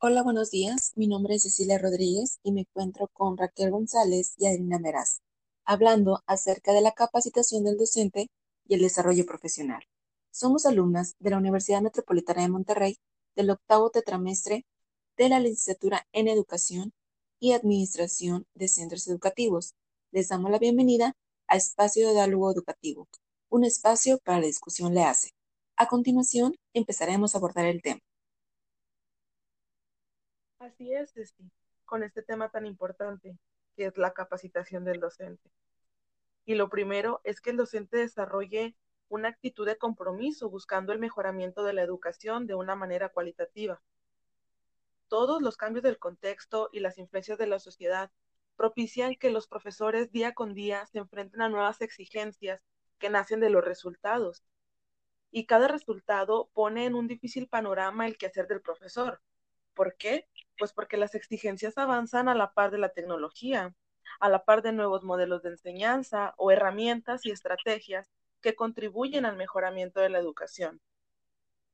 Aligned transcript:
Hola, 0.00 0.22
buenos 0.22 0.52
días. 0.52 0.92
Mi 0.94 1.08
nombre 1.08 1.34
es 1.34 1.42
Cecilia 1.42 1.76
Rodríguez 1.76 2.38
y 2.44 2.52
me 2.52 2.60
encuentro 2.60 3.08
con 3.12 3.36
Raquel 3.36 3.72
González 3.72 4.34
y 4.36 4.46
Adriana 4.46 4.78
Meraz, 4.78 5.22
hablando 5.64 6.22
acerca 6.24 6.72
de 6.72 6.80
la 6.82 6.92
capacitación 6.92 7.64
del 7.64 7.76
docente 7.76 8.30
y 8.68 8.74
el 8.74 8.80
desarrollo 8.80 9.26
profesional. 9.26 9.82
Somos 10.30 10.66
alumnas 10.66 11.16
de 11.18 11.30
la 11.30 11.38
Universidad 11.38 11.82
Metropolitana 11.82 12.42
de 12.42 12.48
Monterrey 12.48 12.96
del 13.34 13.50
octavo 13.50 13.90
tetramestre 13.90 14.64
de 15.16 15.28
la 15.30 15.40
licenciatura 15.40 16.06
en 16.12 16.28
Educación 16.28 16.92
y 17.40 17.50
Administración 17.50 18.46
de 18.54 18.68
Centros 18.68 19.08
Educativos. 19.08 19.74
Les 20.12 20.28
damos 20.28 20.52
la 20.52 20.60
bienvenida 20.60 21.16
a 21.48 21.56
Espacio 21.56 22.06
de 22.06 22.14
Diálogo 22.14 22.52
Educativo, 22.52 23.08
un 23.48 23.64
espacio 23.64 24.18
para 24.18 24.38
la 24.38 24.46
discusión 24.46 24.94
le 24.94 25.02
hace. 25.02 25.30
A 25.76 25.88
continuación, 25.88 26.54
empezaremos 26.72 27.34
a 27.34 27.38
abordar 27.38 27.66
el 27.66 27.82
tema. 27.82 27.98
Así 30.60 30.92
es, 30.92 31.12
Ceci, 31.12 31.50
con 31.84 32.02
este 32.02 32.20
tema 32.22 32.48
tan 32.48 32.66
importante 32.66 33.38
que 33.76 33.86
es 33.86 33.96
la 33.96 34.12
capacitación 34.12 34.84
del 34.84 34.98
docente. 34.98 35.50
Y 36.44 36.56
lo 36.56 36.68
primero 36.68 37.20
es 37.22 37.40
que 37.40 37.50
el 37.50 37.56
docente 37.56 37.98
desarrolle 37.98 38.74
una 39.08 39.28
actitud 39.28 39.64
de 39.66 39.78
compromiso 39.78 40.50
buscando 40.50 40.92
el 40.92 40.98
mejoramiento 40.98 41.62
de 41.62 41.74
la 41.74 41.82
educación 41.82 42.48
de 42.48 42.56
una 42.56 42.74
manera 42.74 43.08
cualitativa. 43.08 43.80
Todos 45.06 45.40
los 45.42 45.56
cambios 45.56 45.84
del 45.84 45.98
contexto 45.98 46.70
y 46.72 46.80
las 46.80 46.98
influencias 46.98 47.38
de 47.38 47.46
la 47.46 47.60
sociedad 47.60 48.10
propician 48.56 49.14
que 49.14 49.30
los 49.30 49.46
profesores 49.46 50.10
día 50.10 50.34
con 50.34 50.54
día 50.54 50.86
se 50.86 50.98
enfrenten 50.98 51.40
a 51.40 51.48
nuevas 51.48 51.80
exigencias 51.82 52.64
que 52.98 53.10
nacen 53.10 53.38
de 53.38 53.50
los 53.50 53.64
resultados. 53.64 54.42
Y 55.30 55.46
cada 55.46 55.68
resultado 55.68 56.50
pone 56.52 56.84
en 56.84 56.96
un 56.96 57.06
difícil 57.06 57.46
panorama 57.46 58.08
el 58.08 58.18
quehacer 58.18 58.48
del 58.48 58.60
profesor. 58.60 59.20
¿Por 59.78 59.94
qué? 59.94 60.26
Pues 60.58 60.72
porque 60.72 60.96
las 60.96 61.14
exigencias 61.14 61.78
avanzan 61.78 62.28
a 62.28 62.34
la 62.34 62.52
par 62.52 62.72
de 62.72 62.78
la 62.78 62.88
tecnología, 62.88 63.76
a 64.18 64.28
la 64.28 64.44
par 64.44 64.60
de 64.60 64.72
nuevos 64.72 65.04
modelos 65.04 65.44
de 65.44 65.50
enseñanza 65.50 66.34
o 66.36 66.50
herramientas 66.50 67.24
y 67.24 67.30
estrategias 67.30 68.10
que 68.40 68.56
contribuyen 68.56 69.24
al 69.24 69.36
mejoramiento 69.36 70.00
de 70.00 70.08
la 70.08 70.18
educación. 70.18 70.80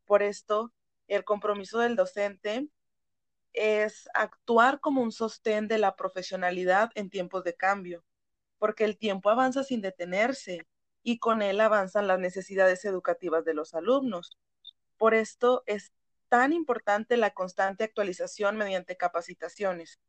Por 0.04 0.22
esto, 0.22 0.70
el 1.08 1.24
compromiso 1.24 1.78
del 1.78 1.96
docente 1.96 2.68
es 3.54 4.06
actuar 4.12 4.80
como 4.80 5.00
un 5.00 5.10
sostén 5.10 5.66
de 5.66 5.78
la 5.78 5.96
profesionalidad 5.96 6.90
en 6.96 7.08
tiempos 7.08 7.42
de 7.42 7.54
cambio, 7.54 8.04
porque 8.58 8.84
el 8.84 8.98
tiempo 8.98 9.30
avanza 9.30 9.64
sin 9.64 9.80
detenerse 9.80 10.66
y 11.02 11.18
con 11.20 11.40
él 11.40 11.58
avanzan 11.58 12.06
las 12.06 12.18
necesidades 12.18 12.84
educativas 12.84 13.46
de 13.46 13.54
los 13.54 13.72
alumnos. 13.72 14.36
Por 14.98 15.14
esto 15.14 15.62
es 15.64 15.94
tan 16.34 16.52
importante 16.52 17.16
la 17.16 17.30
constante 17.30 17.84
actualización 17.84 18.56
mediante 18.56 18.96
capacitaciones, 18.96 20.00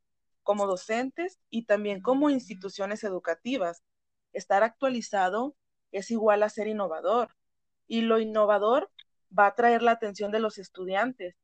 como 0.42 0.66
docentes 0.66 1.40
y 1.52 1.68
también 1.68 2.02
como 2.02 2.32
instituciones 2.32 3.04
educativas. 3.04 3.84
Estar 4.34 4.64
actualizado 4.64 5.56
es 5.92 6.10
igual 6.10 6.42
a 6.42 6.50
ser 6.50 6.66
innovador 6.66 7.36
y 7.86 8.02
lo 8.02 8.20
innovador 8.20 8.90
va 9.38 9.46
a 9.46 9.54
traer 9.54 9.84
la 9.84 9.92
atención 9.92 10.32
de 10.32 10.40
los 10.40 10.58
estudiantes, 10.58 11.36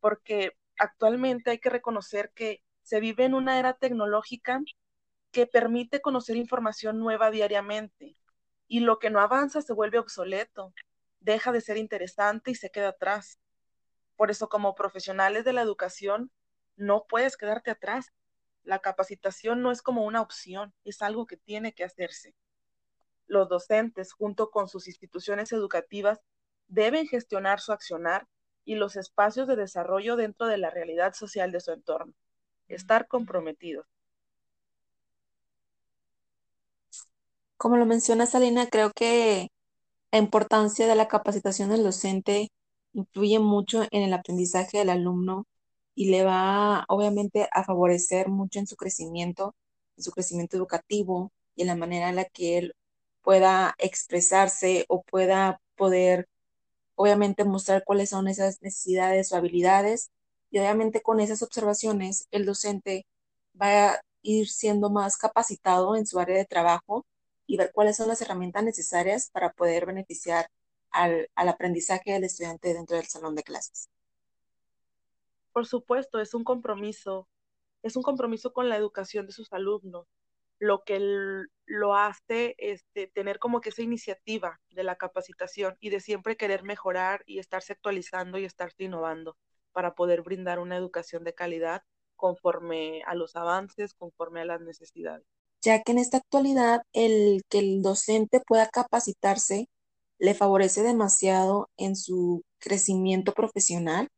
porque 0.00 0.52
actualmente 0.78 1.50
hay 1.50 1.58
que 1.58 1.68
reconocer 1.68 2.32
que 2.34 2.62
se 2.82 2.98
vive 2.98 3.26
en 3.26 3.34
una 3.34 3.58
era 3.58 3.74
tecnológica 3.74 4.62
que 5.32 5.46
permite 5.48 6.00
conocer 6.00 6.36
información 6.36 6.98
nueva 6.98 7.30
diariamente 7.30 8.16
y 8.68 8.80
lo 8.80 8.98
que 9.00 9.10
no 9.10 9.20
avanza 9.20 9.60
se 9.60 9.74
vuelve 9.74 9.98
obsoleto, 9.98 10.72
deja 11.18 11.52
de 11.52 11.60
ser 11.60 11.76
interesante 11.76 12.52
y 12.52 12.54
se 12.54 12.70
queda 12.70 12.88
atrás. 12.88 13.38
Por 14.20 14.30
eso 14.30 14.50
como 14.50 14.74
profesionales 14.74 15.46
de 15.46 15.54
la 15.54 15.62
educación 15.62 16.30
no 16.76 17.06
puedes 17.08 17.38
quedarte 17.38 17.70
atrás. 17.70 18.12
La 18.64 18.80
capacitación 18.80 19.62
no 19.62 19.70
es 19.70 19.80
como 19.80 20.04
una 20.04 20.20
opción, 20.20 20.74
es 20.84 21.00
algo 21.00 21.24
que 21.24 21.38
tiene 21.38 21.72
que 21.72 21.84
hacerse. 21.84 22.34
Los 23.26 23.48
docentes, 23.48 24.12
junto 24.12 24.50
con 24.50 24.68
sus 24.68 24.88
instituciones 24.88 25.52
educativas, 25.52 26.20
deben 26.68 27.06
gestionar 27.06 27.60
su 27.60 27.72
accionar 27.72 28.28
y 28.66 28.74
los 28.74 28.94
espacios 28.96 29.48
de 29.48 29.56
desarrollo 29.56 30.16
dentro 30.16 30.48
de 30.48 30.58
la 30.58 30.68
realidad 30.68 31.14
social 31.14 31.50
de 31.50 31.60
su 31.60 31.72
entorno. 31.72 32.12
Estar 32.68 33.08
comprometidos. 33.08 33.86
Como 37.56 37.78
lo 37.78 37.86
menciona 37.86 38.26
Salina, 38.26 38.68
creo 38.68 38.90
que 38.94 39.48
la 40.12 40.18
importancia 40.18 40.86
de 40.86 40.94
la 40.94 41.08
capacitación 41.08 41.70
del 41.70 41.84
docente 41.84 42.50
influye 42.92 43.38
mucho 43.38 43.82
en 43.90 44.02
el 44.02 44.12
aprendizaje 44.12 44.78
del 44.78 44.90
alumno 44.90 45.46
y 45.94 46.10
le 46.10 46.24
va 46.24 46.84
obviamente 46.88 47.48
a 47.52 47.64
favorecer 47.64 48.28
mucho 48.28 48.58
en 48.58 48.66
su 48.66 48.76
crecimiento, 48.76 49.54
en 49.96 50.04
su 50.04 50.12
crecimiento 50.12 50.56
educativo 50.56 51.32
y 51.54 51.62
en 51.62 51.68
la 51.68 51.76
manera 51.76 52.08
en 52.08 52.16
la 52.16 52.24
que 52.24 52.58
él 52.58 52.74
pueda 53.22 53.74
expresarse 53.78 54.84
o 54.88 55.02
pueda 55.02 55.60
poder 55.76 56.28
obviamente 56.94 57.44
mostrar 57.44 57.84
cuáles 57.84 58.10
son 58.10 58.28
esas 58.28 58.62
necesidades 58.62 59.32
o 59.32 59.36
habilidades. 59.36 60.10
Y 60.50 60.58
obviamente 60.58 61.02
con 61.02 61.20
esas 61.20 61.42
observaciones 61.42 62.26
el 62.30 62.44
docente 62.46 63.06
va 63.60 63.94
a 63.94 64.00
ir 64.22 64.48
siendo 64.48 64.90
más 64.90 65.16
capacitado 65.16 65.96
en 65.96 66.06
su 66.06 66.18
área 66.20 66.36
de 66.36 66.44
trabajo 66.44 67.06
y 67.46 67.56
ver 67.56 67.72
cuáles 67.72 67.96
son 67.96 68.08
las 68.08 68.20
herramientas 68.22 68.64
necesarias 68.64 69.30
para 69.32 69.52
poder 69.52 69.86
beneficiar 69.86 70.48
al, 70.90 71.28
al 71.34 71.48
aprendizaje 71.48 72.12
del 72.12 72.24
estudiante 72.24 72.74
dentro 72.74 72.96
del 72.96 73.06
salón 73.06 73.34
de 73.34 73.42
clases. 73.42 73.88
Por 75.52 75.66
supuesto, 75.66 76.20
es 76.20 76.34
un 76.34 76.44
compromiso, 76.44 77.28
es 77.82 77.96
un 77.96 78.02
compromiso 78.02 78.52
con 78.52 78.68
la 78.68 78.76
educación 78.76 79.26
de 79.26 79.32
sus 79.32 79.52
alumnos, 79.52 80.06
lo 80.60 80.84
que 80.84 81.00
lo 81.66 81.96
hace 81.96 82.54
este, 82.58 83.08
tener 83.08 83.38
como 83.38 83.60
que 83.60 83.70
esa 83.70 83.82
iniciativa 83.82 84.60
de 84.70 84.84
la 84.84 84.96
capacitación 84.96 85.76
y 85.80 85.88
de 85.88 86.00
siempre 86.00 86.36
querer 86.36 86.62
mejorar 86.62 87.22
y 87.26 87.38
estarse 87.38 87.72
actualizando 87.72 88.38
y 88.38 88.44
estarse 88.44 88.84
innovando 88.84 89.36
para 89.72 89.94
poder 89.94 90.22
brindar 90.22 90.58
una 90.58 90.76
educación 90.76 91.24
de 91.24 91.34
calidad 91.34 91.82
conforme 92.14 93.02
a 93.06 93.14
los 93.14 93.36
avances, 93.36 93.94
conforme 93.94 94.42
a 94.42 94.44
las 94.44 94.60
necesidades. 94.60 95.26
Ya 95.62 95.82
que 95.82 95.92
en 95.92 95.98
esta 95.98 96.18
actualidad 96.18 96.82
el 96.92 97.42
que 97.48 97.60
el 97.60 97.82
docente 97.82 98.40
pueda 98.46 98.68
capacitarse 98.68 99.68
le 100.20 100.34
favorece 100.34 100.82
demasiado 100.82 101.70
en 101.78 101.96
su 101.96 102.44
crecimiento 102.58 103.32
profesional, 103.32 104.08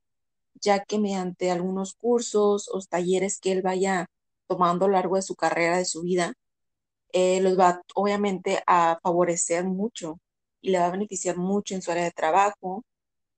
ya 0.55 0.85
que 0.85 0.99
mediante 0.99 1.51
algunos 1.51 1.95
cursos 1.95 2.69
o 2.73 2.81
talleres 2.81 3.39
que 3.41 3.53
él 3.53 3.63
vaya 3.63 4.07
tomando 4.49 4.85
a 4.85 4.89
lo 4.89 4.95
largo 4.95 5.17
de 5.17 5.23
su 5.23 5.37
carrera, 5.37 5.79
de 5.79 5.85
su 5.85 6.03
vida, 6.03 6.35
eh, 7.13 7.41
los 7.41 7.59
va 7.59 7.83
obviamente 7.95 8.63
a 8.67 8.99
favorecer 9.03 9.65
mucho 9.65 10.19
y 10.61 10.71
le 10.71 10.79
va 10.81 10.87
a 10.87 10.91
beneficiar 10.91 11.37
mucho 11.37 11.75
en 11.75 11.83
su 11.83 11.93
área 11.93 12.05
de 12.05 12.11
trabajo, 12.11 12.85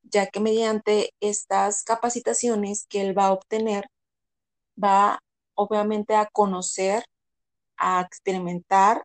ya 0.02 0.26
que 0.28 0.40
mediante 0.40 1.12
estas 1.20 1.84
capacitaciones 1.84 2.86
que 2.88 3.02
él 3.02 3.16
va 3.16 3.26
a 3.26 3.32
obtener, 3.32 3.88
va 4.82 5.20
obviamente 5.54 6.14
a 6.14 6.26
conocer, 6.32 7.04
a 7.76 8.00
experimentar 8.00 9.04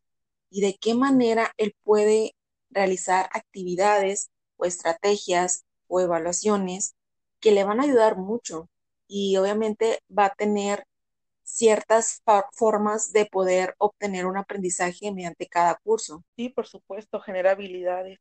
y 0.50 0.62
de 0.62 0.78
qué 0.80 0.94
manera 0.94 1.52
él 1.58 1.76
puede 1.84 2.36
realizar 2.70 3.30
actividades 3.34 4.30
o 4.58 4.66
estrategias 4.66 5.66
o 5.88 6.00
evaluaciones 6.00 6.96
que 7.40 7.52
le 7.52 7.64
van 7.64 7.80
a 7.80 7.84
ayudar 7.84 8.18
mucho 8.18 8.70
y 9.08 9.38
obviamente 9.38 10.00
va 10.16 10.26
a 10.26 10.36
tener 10.36 10.86
ciertas 11.44 12.22
formas 12.54 13.12
de 13.12 13.26
poder 13.26 13.74
obtener 13.80 14.26
un 14.28 14.38
aprendizaje 14.38 15.12
mediante 15.12 15.48
cada 15.48 15.76
curso. 15.84 16.24
Sí, 16.36 16.50
por 16.50 16.68
supuesto, 16.68 17.20
genera 17.20 17.52
habilidades 17.52 18.20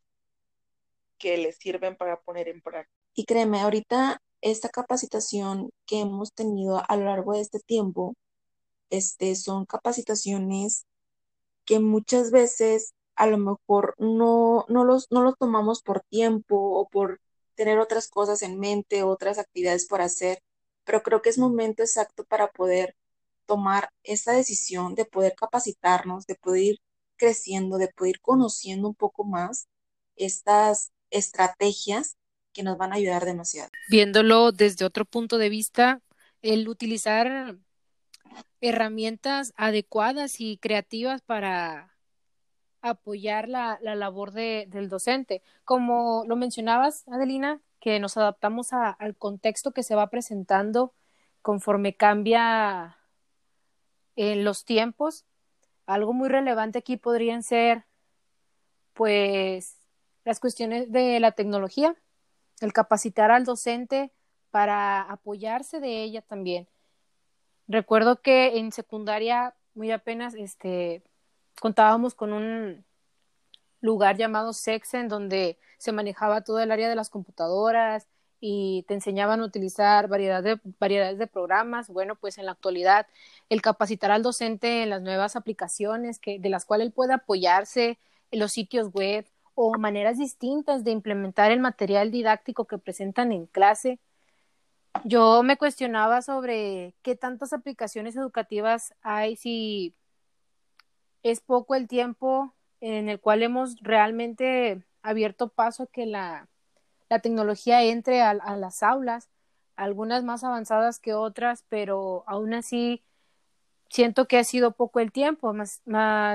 que 1.19 1.36
le 1.36 1.53
sirven 1.53 1.97
para 1.97 2.20
poner 2.20 2.48
en 2.48 2.62
práctica. 2.62 2.97
Y 3.15 3.25
créeme, 3.25 3.60
ahorita 3.60 4.22
esta 4.41 4.68
capacitación 4.68 5.71
que 5.84 6.00
hemos 6.00 6.33
tenido 6.33 6.83
a 6.89 6.97
lo 6.97 7.04
largo 7.04 7.34
de 7.34 7.41
este 7.41 7.59
tiempo, 7.59 8.15
este, 8.89 9.34
son 9.34 9.66
capacitaciones 9.66 10.86
que 11.65 11.80
muchas 11.80 12.30
veces 12.30 12.95
a 13.18 13.26
lo 13.26 13.36
mejor 13.36 13.97
no, 13.98 14.65
no, 14.68 14.84
los, 14.84 15.09
no 15.10 15.22
los 15.22 15.36
tomamos 15.36 15.82
por 15.82 16.03
tiempo 16.03 16.54
o 16.56 16.88
por 16.88 17.20
tener 17.56 17.80
otras 17.80 18.09
cosas 18.09 18.42
en 18.42 18.60
mente, 18.60 19.03
otras 19.03 19.38
actividades 19.38 19.86
por 19.88 20.00
hacer, 20.00 20.38
pero 20.84 21.03
creo 21.03 21.20
que 21.20 21.28
es 21.28 21.36
momento 21.36 21.82
exacto 21.82 22.24
para 22.24 22.53
poder 22.53 22.94
tomar 23.44 23.91
esa 24.04 24.32
decisión 24.32 24.94
de 24.94 25.04
poder 25.04 25.34
capacitarnos, 25.34 26.26
de 26.26 26.36
poder 26.36 26.62
ir 26.62 26.78
creciendo, 27.16 27.76
de 27.76 27.88
poder 27.88 28.10
ir 28.10 28.20
conociendo 28.20 28.86
un 28.86 28.94
poco 28.94 29.24
más 29.24 29.66
estas 30.14 30.92
estrategias 31.10 32.16
que 32.53 32.62
nos 32.62 32.78
van 32.78 32.92
a 32.92 32.97
ayudar 32.97 33.24
demasiado. 33.24 33.71
Viéndolo 33.91 34.53
desde 34.53 34.84
otro 34.84 35.04
punto 35.04 35.38
de 35.38 35.48
vista, 35.48 36.03
el 36.41 36.68
utilizar 36.68 37.59
herramientas 38.60 39.53
adecuadas 39.56 40.41
y 40.41 40.59
creativas 40.59 41.21
para 41.22 41.97
apoyar 42.90 43.48
la, 43.48 43.78
la 43.82 43.94
labor 43.94 44.32
de, 44.32 44.66
del 44.70 44.88
docente. 44.88 45.42
Como 45.64 46.24
lo 46.26 46.36
mencionabas, 46.36 47.06
Adelina, 47.08 47.60
que 47.80 48.00
nos 48.00 48.16
adaptamos 48.16 48.72
al 48.72 49.16
contexto 49.16 49.72
que 49.72 49.82
se 49.82 49.94
va 49.94 50.08
presentando 50.08 50.92
conforme 51.42 51.94
cambia 51.94 52.98
en 54.16 54.44
los 54.44 54.64
tiempos. 54.64 55.24
Algo 55.86 56.12
muy 56.12 56.28
relevante 56.28 56.78
aquí 56.78 56.96
podrían 56.96 57.42
ser, 57.42 57.84
pues, 58.94 59.78
las 60.24 60.40
cuestiones 60.40 60.92
de 60.92 61.20
la 61.20 61.32
tecnología, 61.32 61.96
el 62.60 62.72
capacitar 62.72 63.30
al 63.30 63.44
docente 63.44 64.12
para 64.50 65.00
apoyarse 65.02 65.80
de 65.80 66.02
ella 66.02 66.20
también. 66.20 66.68
Recuerdo 67.68 68.20
que 68.20 68.58
en 68.58 68.72
secundaria, 68.72 69.54
muy 69.74 69.90
apenas, 69.92 70.34
este, 70.34 71.02
contábamos 71.60 72.15
con 72.15 72.33
un 72.33 72.84
lugar 73.81 74.16
llamado 74.16 74.53
Sexen, 74.53 75.09
donde 75.09 75.59
se 75.78 75.93
manejaba 75.93 76.43
todo 76.43 76.60
el 76.60 76.71
área 76.71 76.89
de 76.89 76.97
las 76.97 77.10
computadoras 77.10 78.09
y 78.41 78.84
te 78.89 78.95
enseñaban 78.95 79.41
a 79.41 79.45
utilizar 79.45 80.09
variedad 80.09 80.43
de, 80.43 80.60
variedades 80.78 81.19
de 81.19 81.27
programas. 81.27 81.89
Bueno, 81.89 82.16
pues 82.16 82.39
en 82.39 82.47
la 82.47 82.53
actualidad, 82.53 83.07
el 83.49 83.63
capacitar 83.63 84.10
al 84.10 84.22
docente 84.22 84.83
en 84.83 84.91
las 84.91 85.03
nuevas 85.03 85.37
aplicaciones 85.37 86.19
que, 86.19 86.39
de 86.39 86.49
las 86.49 86.65
cuales 86.65 86.89
él 86.89 86.93
puede 86.93 87.15
apoyarse 87.15 87.99
en 88.31 88.41
los 88.41 88.53
sitios 88.53 88.93
web 88.93 89.27
o 89.55 89.77
maneras 89.78 90.19
distintas 90.19 90.84
de 90.84 90.93
implementar 90.93 91.51
el 91.51 91.60
material 91.60 92.10
didáctico 92.10 92.66
que 92.66 92.78
presentan 92.78 93.33
en 93.33 93.47
clase. 93.47 93.99
Yo 95.05 95.43
me 95.43 95.57
cuestionaba 95.57 96.22
sobre 96.22 96.95
qué 97.03 97.16
tantas 97.16 97.53
aplicaciones 97.53 98.16
educativas 98.16 98.95
hay, 99.03 99.37
si 99.37 99.95
es 101.22 101.41
poco 101.41 101.74
el 101.74 101.88
tiempo 101.88 102.54
en 102.80 103.09
el 103.09 103.20
cual 103.20 103.42
hemos 103.42 103.76
realmente 103.80 104.84
abierto 105.03 105.48
paso 105.48 105.84
a 105.84 105.86
que 105.86 106.06
la, 106.06 106.48
tecnología 107.22 107.82
entre 107.84 108.20
a, 108.20 108.34
las 108.34 108.82
aulas, 108.82 109.30
algunas 109.76 110.24
más 110.24 110.44
avanzadas 110.44 110.98
que 110.98 111.15
otras, 111.15 111.65
pero 111.68 112.24
aún 112.26 112.53
así 112.53 113.03
siento 113.88 114.28
que 114.28 114.38
ha 114.38 114.44
sido 114.44 114.72
poco 114.72 115.00
el 115.00 115.10
tiempo. 115.10 115.54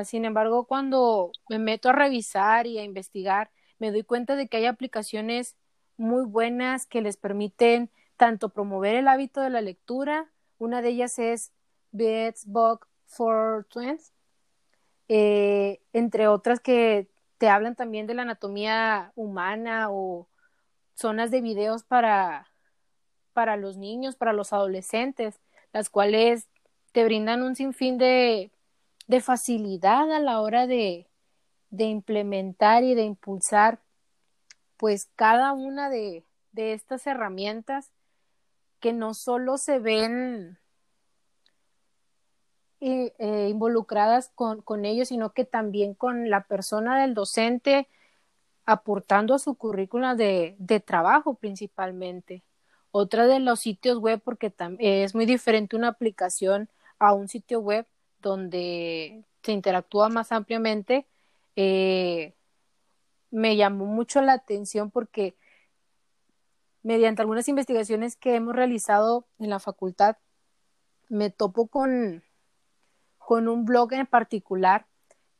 Sin 0.06 0.26
embargo, 0.26 0.66
cuando 0.66 1.32
me 1.50 1.60
meto 1.60 1.90
a 1.90 1.94
revisar 1.94 2.66
y 2.66 2.80
a 2.80 2.84
investigar, 2.84 3.52
me 3.78 3.92
doy 3.92 4.04
cuenta 4.04 4.36
de 4.36 4.48
que 4.48 4.58
hay 4.58 4.66
aplicaciones 4.66 5.56
muy 5.98 6.26
buenas 6.26 6.88
que 6.88 7.02
les 7.02 7.18
permiten 7.18 7.92
tanto 8.18 8.50
promover 8.50 8.96
el 8.96 9.08
hábito 9.08 9.42
de 9.42 9.50
la 9.50 9.62
lectura, 9.62 10.32
una 10.58 10.82
de 10.82 10.90
ellas 10.90 11.20
es 11.20 11.52
Bets 11.92 12.46
Book 12.46 12.88
for 13.06 13.66
Twins, 13.70 14.13
eh, 15.16 15.80
entre 15.94 16.28
otras 16.28 16.60
que 16.60 17.08
te 17.38 17.48
hablan 17.48 17.76
también 17.76 18.08
de 18.08 18.16
la 18.16 18.24
anatomía 18.24 19.12
humana 19.16 19.92
o 19.92 20.28
zonas 20.96 21.30
de 21.30 21.40
videos 21.40 21.84
para, 21.84 22.48
para 23.32 23.56
los 23.56 23.78
niños, 23.78 24.16
para 24.16 24.34
los 24.34 24.54
adolescentes, 24.54 25.40
las 25.72 25.92
cuales 25.92 26.48
te 26.94 27.06
brindan 27.06 27.44
un 27.44 27.56
sinfín 27.56 28.00
de, 28.00 28.50
de 29.06 29.22
facilidad 29.22 30.12
a 30.12 30.20
la 30.20 30.42
hora 30.42 30.66
de, 30.66 31.06
de 31.70 31.84
implementar 31.84 32.84
y 32.84 32.96
de 32.96 33.04
impulsar 33.04 33.78
pues 34.78 35.12
cada 35.16 35.54
una 35.54 35.92
de, 35.92 36.24
de 36.54 36.74
estas 36.74 37.06
herramientas 37.06 37.92
que 38.80 38.94
no 38.94 39.14
solo 39.14 39.60
se 39.60 39.78
ven 39.78 40.58
eh, 42.86 43.48
involucradas 43.50 44.32
con, 44.36 44.62
con 44.62 44.86
ellos, 44.86 45.08
sino 45.08 45.32
que 45.34 45.46
también 45.46 45.94
con 45.94 46.30
la 46.30 46.44
persona 46.44 47.00
del 47.02 47.14
docente 47.14 47.88
aportando 48.66 49.34
a 49.34 49.40
su 49.40 49.56
currícula 49.56 50.16
de, 50.16 50.56
de 50.60 50.80
trabajo 50.80 51.36
principalmente. 51.36 52.44
Otra 52.92 53.26
de 53.26 53.40
los 53.40 53.60
sitios 53.62 54.00
web, 54.00 54.22
porque 54.24 54.54
es 54.80 55.16
muy 55.16 55.26
diferente 55.26 55.76
una 55.76 55.88
aplicación 55.90 56.70
a 57.00 57.14
un 57.14 57.28
sitio 57.28 57.60
web 57.60 57.88
donde 58.22 59.24
se 59.42 59.52
interactúa 59.52 60.10
más 60.10 60.32
ampliamente, 60.32 61.06
eh, 61.56 62.34
me 63.32 63.56
llamó 63.56 63.86
mucho 63.86 64.22
la 64.22 64.34
atención 64.34 64.92
porque 64.92 65.36
mediante 66.84 67.22
algunas 67.22 67.48
investigaciones 67.48 68.16
que 68.16 68.36
hemos 68.36 68.56
realizado 68.56 69.26
en 69.40 69.50
la 69.50 69.60
facultad, 69.60 70.18
me 71.10 71.30
topo 71.30 71.68
con, 71.68 72.24
con 73.26 73.48
un 73.48 73.66
blog 73.66 73.94
en 73.94 74.06
particular 74.06 74.86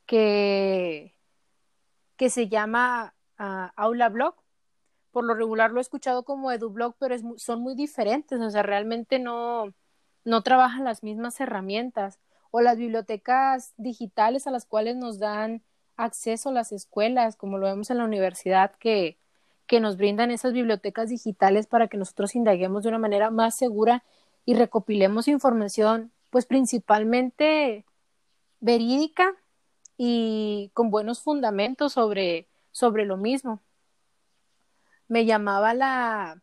que, 0.06 1.16
que 2.18 2.30
se 2.30 2.48
llama 2.48 3.14
uh, 3.40 3.70
Aula 3.76 4.10
Blog. 4.10 4.36
Por 5.12 5.26
lo 5.26 5.36
regular 5.36 5.72
lo 5.72 5.80
he 5.80 5.82
escuchado 5.82 6.24
como 6.24 6.52
EduBlog, 6.52 6.96
pero 6.98 7.14
es, 7.14 7.24
son 7.38 7.62
muy 7.62 7.76
diferentes, 7.76 8.40
o 8.42 8.50
sea, 8.50 8.64
realmente 8.64 9.20
no, 9.20 9.74
no 10.24 10.42
trabajan 10.42 10.86
las 10.86 11.04
mismas 11.04 11.40
herramientas 11.40 12.20
o 12.52 12.62
las 12.62 12.78
bibliotecas 12.78 13.74
digitales 13.78 14.48
a 14.48 14.52
las 14.52 14.66
cuales 14.66 14.96
nos 14.96 15.20
dan 15.20 15.62
acceso 15.98 16.52
las 16.52 16.72
escuelas, 16.72 17.36
como 17.36 17.58
lo 17.58 17.68
vemos 17.68 17.92
en 17.92 17.98
la 18.00 18.06
universidad, 18.06 18.72
que, 18.80 19.20
que 19.68 19.80
nos 19.80 19.98
brindan 19.98 20.32
esas 20.32 20.54
bibliotecas 20.54 21.10
digitales 21.10 21.68
para 21.68 21.88
que 21.88 21.98
nosotros 21.98 22.34
indaguemos 22.34 22.84
de 22.84 22.90
una 22.90 22.98
manera 22.98 23.30
más 23.30 23.56
segura 23.56 24.04
y 24.46 24.56
recopilemos 24.56 25.28
información 25.28 26.13
pues 26.34 26.48
principalmente 26.48 27.86
verídica 28.60 29.36
y 29.98 30.72
con 30.74 30.90
buenos 30.90 31.22
fundamentos 31.22 31.94
sobre, 31.94 32.48
sobre 32.72 33.06
lo 33.06 33.18
mismo. 33.18 33.62
Me 35.08 35.26
llamaba 35.26 35.76
la, 35.76 36.42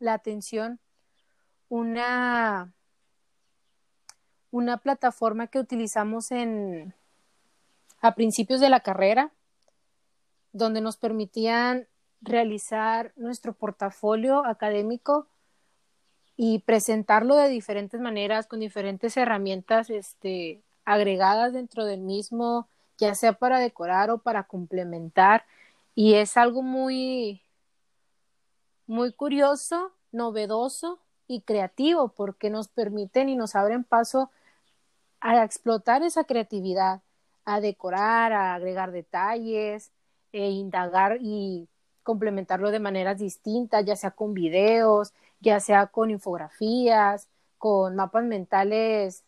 la 0.00 0.14
atención 0.14 0.80
una, 1.68 2.74
una 4.50 4.78
plataforma 4.78 5.46
que 5.46 5.60
utilizamos 5.60 6.32
en, 6.32 6.92
a 8.00 8.16
principios 8.16 8.58
de 8.58 8.68
la 8.68 8.80
carrera, 8.80 9.30
donde 10.50 10.80
nos 10.80 10.96
permitían 10.96 11.86
realizar 12.20 13.12
nuestro 13.14 13.52
portafolio 13.52 14.44
académico 14.44 15.28
y 16.42 16.60
presentarlo 16.60 17.36
de 17.36 17.50
diferentes 17.50 18.00
maneras, 18.00 18.46
con 18.46 18.60
diferentes 18.60 19.14
herramientas 19.18 19.90
este, 19.90 20.62
agregadas 20.86 21.52
dentro 21.52 21.84
del 21.84 22.00
mismo, 22.00 22.66
ya 22.96 23.14
sea 23.14 23.34
para 23.34 23.58
decorar 23.58 24.10
o 24.10 24.16
para 24.16 24.44
complementar. 24.44 25.44
Y 25.94 26.14
es 26.14 26.38
algo 26.38 26.62
muy, 26.62 27.42
muy 28.86 29.12
curioso, 29.12 29.92
novedoso 30.12 30.98
y 31.28 31.42
creativo, 31.42 32.08
porque 32.08 32.48
nos 32.48 32.68
permiten 32.68 33.28
y 33.28 33.36
nos 33.36 33.54
abren 33.54 33.84
paso 33.84 34.30
a 35.20 35.44
explotar 35.44 36.02
esa 36.02 36.24
creatividad, 36.24 37.02
a 37.44 37.60
decorar, 37.60 38.32
a 38.32 38.54
agregar 38.54 38.92
detalles, 38.92 39.92
e 40.32 40.48
indagar 40.48 41.18
y 41.20 41.68
complementarlo 42.10 42.72
de 42.72 42.80
maneras 42.80 43.18
distintas, 43.18 43.84
ya 43.84 43.94
sea 43.94 44.10
con 44.10 44.34
videos, 44.34 45.12
ya 45.38 45.60
sea 45.60 45.86
con 45.86 46.10
infografías, 46.10 47.28
con 47.56 47.94
mapas 47.94 48.24
mentales. 48.24 49.22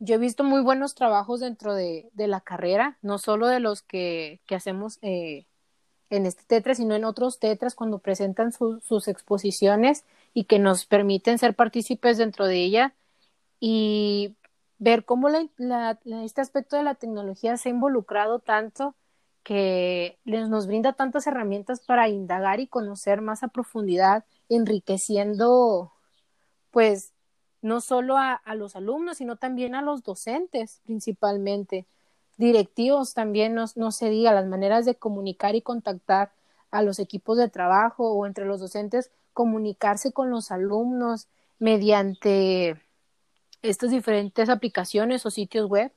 Yo 0.00 0.16
he 0.16 0.18
visto 0.18 0.42
muy 0.42 0.60
buenos 0.60 0.96
trabajos 0.96 1.38
dentro 1.38 1.72
de, 1.72 2.10
de 2.14 2.26
la 2.26 2.40
carrera, 2.40 2.98
no 3.00 3.18
solo 3.18 3.46
de 3.46 3.60
los 3.60 3.82
que, 3.82 4.40
que 4.46 4.56
hacemos 4.56 4.98
eh, 5.02 5.46
en 6.10 6.26
este 6.26 6.42
tetra, 6.42 6.74
sino 6.74 6.96
en 6.96 7.04
otros 7.04 7.38
tetras 7.38 7.76
cuando 7.76 8.00
presentan 8.00 8.50
sus 8.50 9.06
exposiciones 9.06 10.04
y 10.32 10.46
que 10.46 10.58
nos 10.58 10.86
permiten 10.86 11.38
ser 11.38 11.54
partícipes 11.54 12.18
dentro 12.18 12.46
de 12.46 12.56
ella 12.56 12.92
y 13.60 14.34
ver 14.78 15.04
cómo 15.04 15.28
la, 15.28 16.00
este 16.24 16.40
aspecto 16.40 16.76
de 16.76 16.82
la 16.82 16.96
tecnología 16.96 17.56
se 17.56 17.68
ha 17.68 17.72
involucrado 17.72 18.40
tanto 18.40 18.96
que 19.44 20.18
nos 20.24 20.66
brinda 20.66 20.94
tantas 20.94 21.26
herramientas 21.26 21.80
para 21.80 22.08
indagar 22.08 22.60
y 22.60 22.66
conocer 22.66 23.20
más 23.20 23.42
a 23.42 23.48
profundidad, 23.48 24.24
enriqueciendo, 24.48 25.92
pues, 26.70 27.12
no 27.60 27.80
solo 27.80 28.16
a, 28.16 28.32
a 28.32 28.54
los 28.54 28.74
alumnos, 28.74 29.18
sino 29.18 29.36
también 29.36 29.74
a 29.74 29.82
los 29.82 30.02
docentes, 30.02 30.80
principalmente. 30.84 31.86
Directivos 32.38 33.14
también, 33.14 33.54
no, 33.54 33.66
no 33.76 33.92
se 33.92 34.08
diga, 34.08 34.32
las 34.32 34.46
maneras 34.46 34.86
de 34.86 34.96
comunicar 34.96 35.54
y 35.54 35.62
contactar 35.62 36.32
a 36.70 36.82
los 36.82 36.98
equipos 36.98 37.38
de 37.38 37.48
trabajo 37.48 38.12
o 38.12 38.26
entre 38.26 38.46
los 38.46 38.60
docentes, 38.60 39.10
comunicarse 39.34 40.12
con 40.12 40.30
los 40.30 40.50
alumnos 40.50 41.28
mediante 41.58 42.80
estas 43.62 43.90
diferentes 43.90 44.48
aplicaciones 44.48 45.24
o 45.26 45.30
sitios 45.30 45.68
web. 45.68 45.92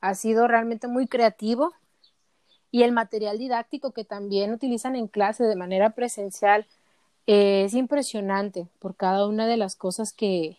Ha 0.00 0.14
sido 0.14 0.48
realmente 0.48 0.88
muy 0.88 1.06
creativo 1.06 1.72
y 2.70 2.82
el 2.82 2.92
material 2.92 3.38
didáctico 3.38 3.92
que 3.92 4.04
también 4.04 4.52
utilizan 4.52 4.96
en 4.96 5.08
clase 5.08 5.44
de 5.44 5.56
manera 5.56 5.90
presencial 5.90 6.66
eh, 7.26 7.64
es 7.64 7.74
impresionante 7.74 8.66
por 8.78 8.96
cada 8.96 9.26
una 9.26 9.46
de 9.46 9.56
las 9.56 9.76
cosas 9.76 10.12
que, 10.12 10.56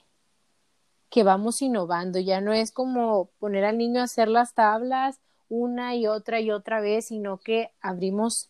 que 1.09 1.23
vamos 1.23 1.61
innovando. 1.61 2.19
Ya 2.19 2.41
no 2.41 2.53
es 2.53 2.71
como 2.71 3.29
poner 3.39 3.65
al 3.65 3.77
niño 3.77 4.01
a 4.01 4.05
hacer 4.05 4.27
las 4.27 4.53
tablas 4.53 5.19
una 5.49 5.95
y 5.95 6.07
otra 6.07 6.39
y 6.39 6.51
otra 6.51 6.79
vez, 6.79 7.07
sino 7.07 7.37
que 7.37 7.71
abrimos 7.81 8.49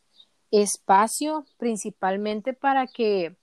espacio 0.51 1.45
principalmente 1.57 2.53
para 2.53 2.85
que 2.85 3.35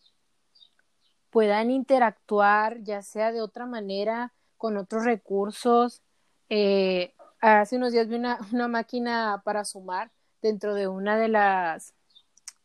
puedan 1.31 1.71
interactuar, 1.71 2.83
ya 2.83 3.03
sea 3.03 3.33
de 3.33 3.41
otra 3.41 3.67
manera, 3.67 4.33
con 4.57 4.77
otros 4.77 5.05
recursos. 5.05 6.03
Eh, 6.49 7.15
hace 7.41 7.77
unos 7.77 7.93
días 7.93 8.09
vi 8.09 8.17
una, 8.17 8.39
una, 8.53 8.69
máquina 8.69 9.43
para 9.45 9.65
sumar 9.65 10.11
dentro 10.43 10.75
de 10.75 10.89
una 10.89 11.17
de 11.19 11.29
las 11.29 11.95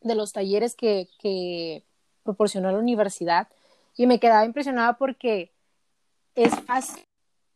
de 0.01 0.15
los 0.15 0.33
talleres 0.33 0.75
que, 0.75 1.07
que 1.19 1.83
proporcionó 2.23 2.71
la 2.71 2.77
universidad 2.77 3.47
y 3.95 4.07
me 4.07 4.19
quedaba 4.19 4.45
impresionada 4.45 4.97
porque 4.97 5.51
es 6.35 6.53
fácil 6.61 7.05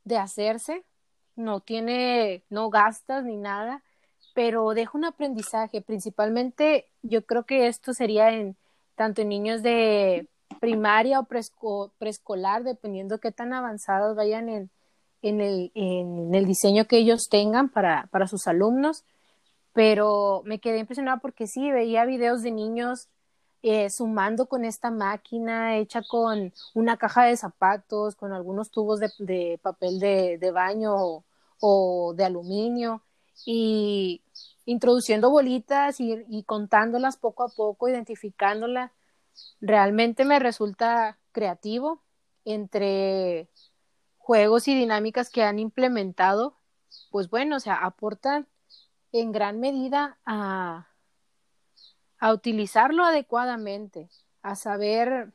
de 0.05 0.17
hacerse, 0.17 0.85
no 1.35 1.59
tiene, 1.59 2.43
no 2.49 2.69
gastas 2.69 3.23
ni 3.23 3.35
nada, 3.37 3.83
pero 4.33 4.73
deja 4.73 4.97
un 4.97 5.05
aprendizaje. 5.05 5.81
Principalmente, 5.81 6.89
yo 7.01 7.25
creo 7.25 7.45
que 7.45 7.67
esto 7.67 7.93
sería 7.93 8.31
en 8.31 8.55
tanto 8.95 9.21
en 9.21 9.29
niños 9.29 9.61
de 9.63 10.27
primaria 10.59 11.19
o 11.19 11.91
preescolar, 11.97 12.63
dependiendo 12.63 13.19
qué 13.19 13.31
tan 13.31 13.53
avanzados 13.53 14.15
vayan 14.15 14.49
en, 14.49 14.71
en, 15.21 15.41
el, 15.41 15.71
en 15.75 16.33
el 16.33 16.45
diseño 16.45 16.85
que 16.85 16.97
ellos 16.97 17.27
tengan 17.29 17.69
para, 17.69 18.07
para 18.11 18.27
sus 18.27 18.47
alumnos. 18.47 19.03
Pero 19.73 20.41
me 20.45 20.59
quedé 20.59 20.79
impresionada 20.79 21.17
porque 21.17 21.47
sí, 21.47 21.71
veía 21.71 22.05
videos 22.05 22.41
de 22.41 22.51
niños 22.51 23.09
eh, 23.63 23.89
sumando 23.89 24.47
con 24.47 24.65
esta 24.65 24.91
máquina 24.91 25.77
hecha 25.77 26.01
con 26.07 26.53
una 26.73 26.97
caja 26.97 27.25
de 27.25 27.37
zapatos, 27.37 28.15
con 28.15 28.31
algunos 28.33 28.71
tubos 28.71 28.99
de, 28.99 29.11
de 29.19 29.59
papel 29.61 29.99
de, 29.99 30.37
de 30.37 30.51
baño 30.51 31.23
o, 31.59 32.13
de 32.15 32.23
aluminio 32.23 33.01
y 33.45 34.21
introduciendo 34.65 35.29
bolitas 35.29 35.99
y, 35.99 36.23
y 36.29 36.43
contándolas 36.43 37.17
poco 37.17 37.43
a 37.43 37.49
poco, 37.49 37.89
identificándolas 37.89 38.91
realmente 39.61 40.25
me 40.25 40.39
resulta 40.39 41.17
creativo 41.31 42.01
entre 42.45 43.47
juegos 44.27 44.67
y 44.67 44.75
dinámicas 44.75 45.29
que 45.29 45.41
han 45.41 45.57
implementado, 45.57 46.57
pues 47.11 47.29
bueno, 47.29 47.55
o 47.55 47.59
sea, 47.61 47.75
aportan 47.75 48.45
en 49.13 49.31
gran 49.31 49.61
medida 49.61 50.17
a, 50.25 50.89
a 52.19 52.33
utilizarlo 52.33 53.05
adecuadamente, 53.05 54.09
a 54.41 54.55
saber 54.57 55.31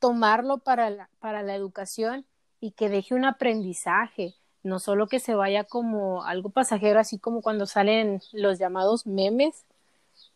tomarlo 0.00 0.58
para 0.58 0.90
la, 0.90 1.08
para 1.20 1.44
la 1.44 1.54
educación 1.54 2.26
y 2.58 2.72
que 2.72 2.88
deje 2.88 3.14
un 3.14 3.24
aprendizaje, 3.24 4.34
no 4.64 4.80
solo 4.80 5.06
que 5.06 5.20
se 5.20 5.36
vaya 5.36 5.62
como 5.62 6.24
algo 6.24 6.50
pasajero, 6.50 6.98
así 6.98 7.20
como 7.20 7.42
cuando 7.42 7.66
salen 7.66 8.22
los 8.32 8.58
llamados 8.58 9.06
memes, 9.06 9.66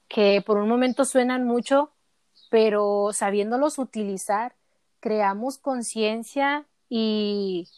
que 0.06 0.44
por 0.47 0.58
un 0.58 0.68
momento 0.68 1.04
suenan 1.04 1.44
mucho, 1.44 1.90
pero 2.50 3.11
sabiéndolos 3.12 3.78
utilizar, 3.78 4.54
creamos 5.00 5.59
conciencia 5.59 6.67
y, 6.88 7.69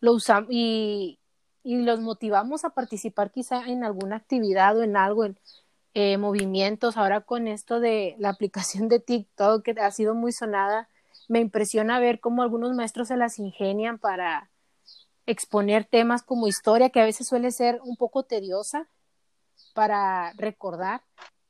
usamos 0.00 0.50
y, 0.50 1.18
los 1.64 2.00
motivamos 2.00 2.64
a 2.64 2.70
participar 2.70 3.30
quizá 3.30 3.66
en 3.66 3.84
alguna 3.84 4.16
actividad 4.16 4.76
o 4.76 4.82
en 4.82 4.96
algo, 4.96 5.24
en 5.24 5.38
eh, 5.94 6.18
movimientos. 6.18 6.96
Ahora 6.96 7.22
con 7.22 7.48
esto 7.48 7.80
de 7.80 8.16
la 8.18 8.28
aplicación 8.30 8.88
de 8.88 9.00
TikTok, 9.00 9.62
que 9.62 9.72
ha 9.80 9.90
sido 9.90 10.14
muy 10.14 10.32
sonada, 10.32 10.88
me 11.28 11.40
impresiona 11.40 11.98
ver 12.00 12.20
cómo 12.20 12.42
algunos 12.42 12.74
maestros 12.74 13.08
se 13.08 13.16
las 13.16 13.38
ingenian 13.38 13.98
para 13.98 14.50
exponer 15.26 15.86
temas 15.86 16.22
como 16.22 16.48
historia, 16.48 16.90
que 16.90 17.00
a 17.00 17.04
veces 17.04 17.26
suele 17.26 17.50
ser 17.50 17.80
un 17.82 17.96
poco 17.96 18.24
tediosa 18.24 18.88
para 19.72 20.32
recordar, 20.34 21.02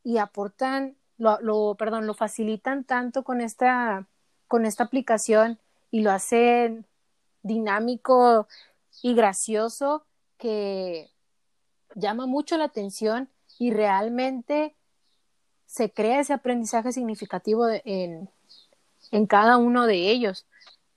y 0.05 0.19
aportan, 0.19 0.97
lo, 1.17 1.75
perdón, 1.77 2.07
lo 2.07 2.15
facilitan 2.15 2.85
tanto 2.85 3.25
con 3.25 3.41
esta, 3.41 4.07
con 4.49 4.67
esta 4.67 4.85
aplicación 4.85 5.59
y 5.91 6.01
lo 6.01 6.11
hacen 6.11 6.87
dinámico 7.43 8.49
y 9.03 9.15
gracioso 9.15 10.05
que 10.39 11.11
llama 11.95 12.27
mucho 12.27 12.57
la 12.57 12.65
atención 12.65 13.29
y 13.59 13.71
realmente 13.71 14.75
se 15.67 15.93
crea 15.93 16.21
ese 16.21 16.33
aprendizaje 16.33 16.93
significativo 16.93 17.67
en, 17.85 18.29
en 19.11 19.27
cada 19.27 19.57
uno 19.57 19.87
de 19.87 20.11
ellos. 20.11 20.47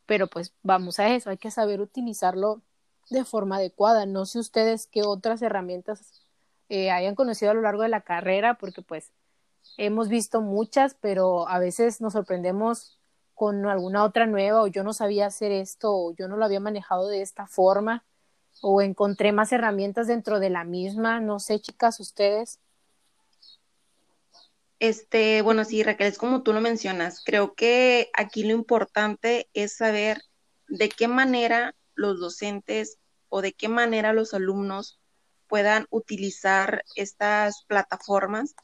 Pero 0.06 0.28
pues 0.28 0.54
vamos 0.64 1.00
a 1.00 1.14
eso, 1.14 1.30
hay 1.30 1.38
que 1.38 1.52
saber 1.52 1.82
utilizarlo 1.82 2.62
de 3.10 3.26
forma 3.26 3.58
adecuada. 3.58 4.06
No 4.06 4.26
sé 4.26 4.40
ustedes 4.40 4.88
qué 4.88 5.04
otras 5.04 5.42
herramientas 5.42 6.22
eh, 6.70 6.92
hayan 6.92 7.16
conocido 7.16 7.52
a 7.52 7.54
lo 7.54 7.62
largo 7.62 7.84
de 7.84 7.90
la 7.90 8.02
carrera, 8.02 8.56
porque 8.56 8.82
pues 8.82 9.12
hemos 9.78 10.10
visto 10.10 10.42
muchas, 10.42 10.96
pero 11.00 11.48
a 11.48 11.60
veces 11.60 12.02
nos 12.02 12.14
sorprendemos 12.14 12.97
con 13.38 13.68
alguna 13.68 14.04
otra 14.04 14.26
nueva, 14.26 14.64
o 14.64 14.68
yo 14.68 14.84
no 14.84 14.94
sabía 14.94 15.28
hacer 15.28 15.52
esto, 15.52 15.96
o 15.96 16.16
yo 16.16 16.28
no 16.28 16.38
lo 16.38 16.46
había 16.46 16.60
manejado 16.60 17.08
de 17.08 17.22
esta 17.22 17.46
forma, 17.46 18.04
o 18.64 18.82
encontré 18.82 19.32
más 19.32 19.52
herramientas 19.52 20.08
dentro 20.08 20.40
de 20.40 20.50
la 20.50 20.64
misma. 20.64 21.20
No 21.20 21.40
sé, 21.40 21.60
chicas, 21.60 22.00
ustedes. 22.00 22.60
Este, 24.80 25.44
bueno, 25.44 25.66
sí, 25.66 25.84
Raquel, 25.84 26.08
es 26.08 26.18
como 26.18 26.42
tú 26.42 26.52
lo 26.52 26.62
mencionas. 26.62 27.22
Creo 27.24 27.54
que 27.54 28.10
aquí 28.18 28.44
lo 28.44 28.54
importante 28.54 29.48
es 29.54 29.78
saber 29.78 30.24
de 30.68 30.90
qué 30.90 31.08
manera 31.08 31.76
los 31.94 32.20
docentes 32.20 32.98
o 33.30 33.44
de 33.44 33.54
qué 33.54 33.68
manera 33.70 34.14
los 34.14 34.34
alumnos 34.34 35.00
puedan 35.48 35.86
utilizar 35.92 36.84
estas 36.96 37.66
plataformas, 37.68 38.56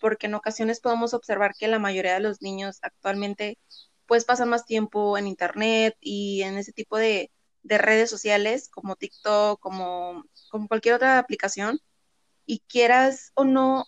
porque 0.00 0.26
en 0.26 0.34
ocasiones 0.34 0.80
podemos 0.80 1.14
observar 1.14 1.54
que 1.58 1.68
la 1.68 1.78
mayoría 1.78 2.14
de 2.14 2.20
los 2.20 2.42
niños 2.42 2.78
actualmente 2.82 3.58
pues 4.06 4.24
pasan 4.24 4.48
más 4.48 4.64
tiempo 4.64 5.18
en 5.18 5.26
internet 5.26 5.96
y 6.00 6.42
en 6.42 6.56
ese 6.56 6.72
tipo 6.72 6.96
de, 6.96 7.30
de 7.62 7.78
redes 7.78 8.10
sociales 8.10 8.68
como 8.70 8.96
TikTok, 8.96 9.60
como, 9.60 10.24
como 10.50 10.68
cualquier 10.68 10.94
otra 10.94 11.18
aplicación, 11.18 11.80
y 12.46 12.60
quieras 12.60 13.32
o 13.34 13.44
no, 13.44 13.84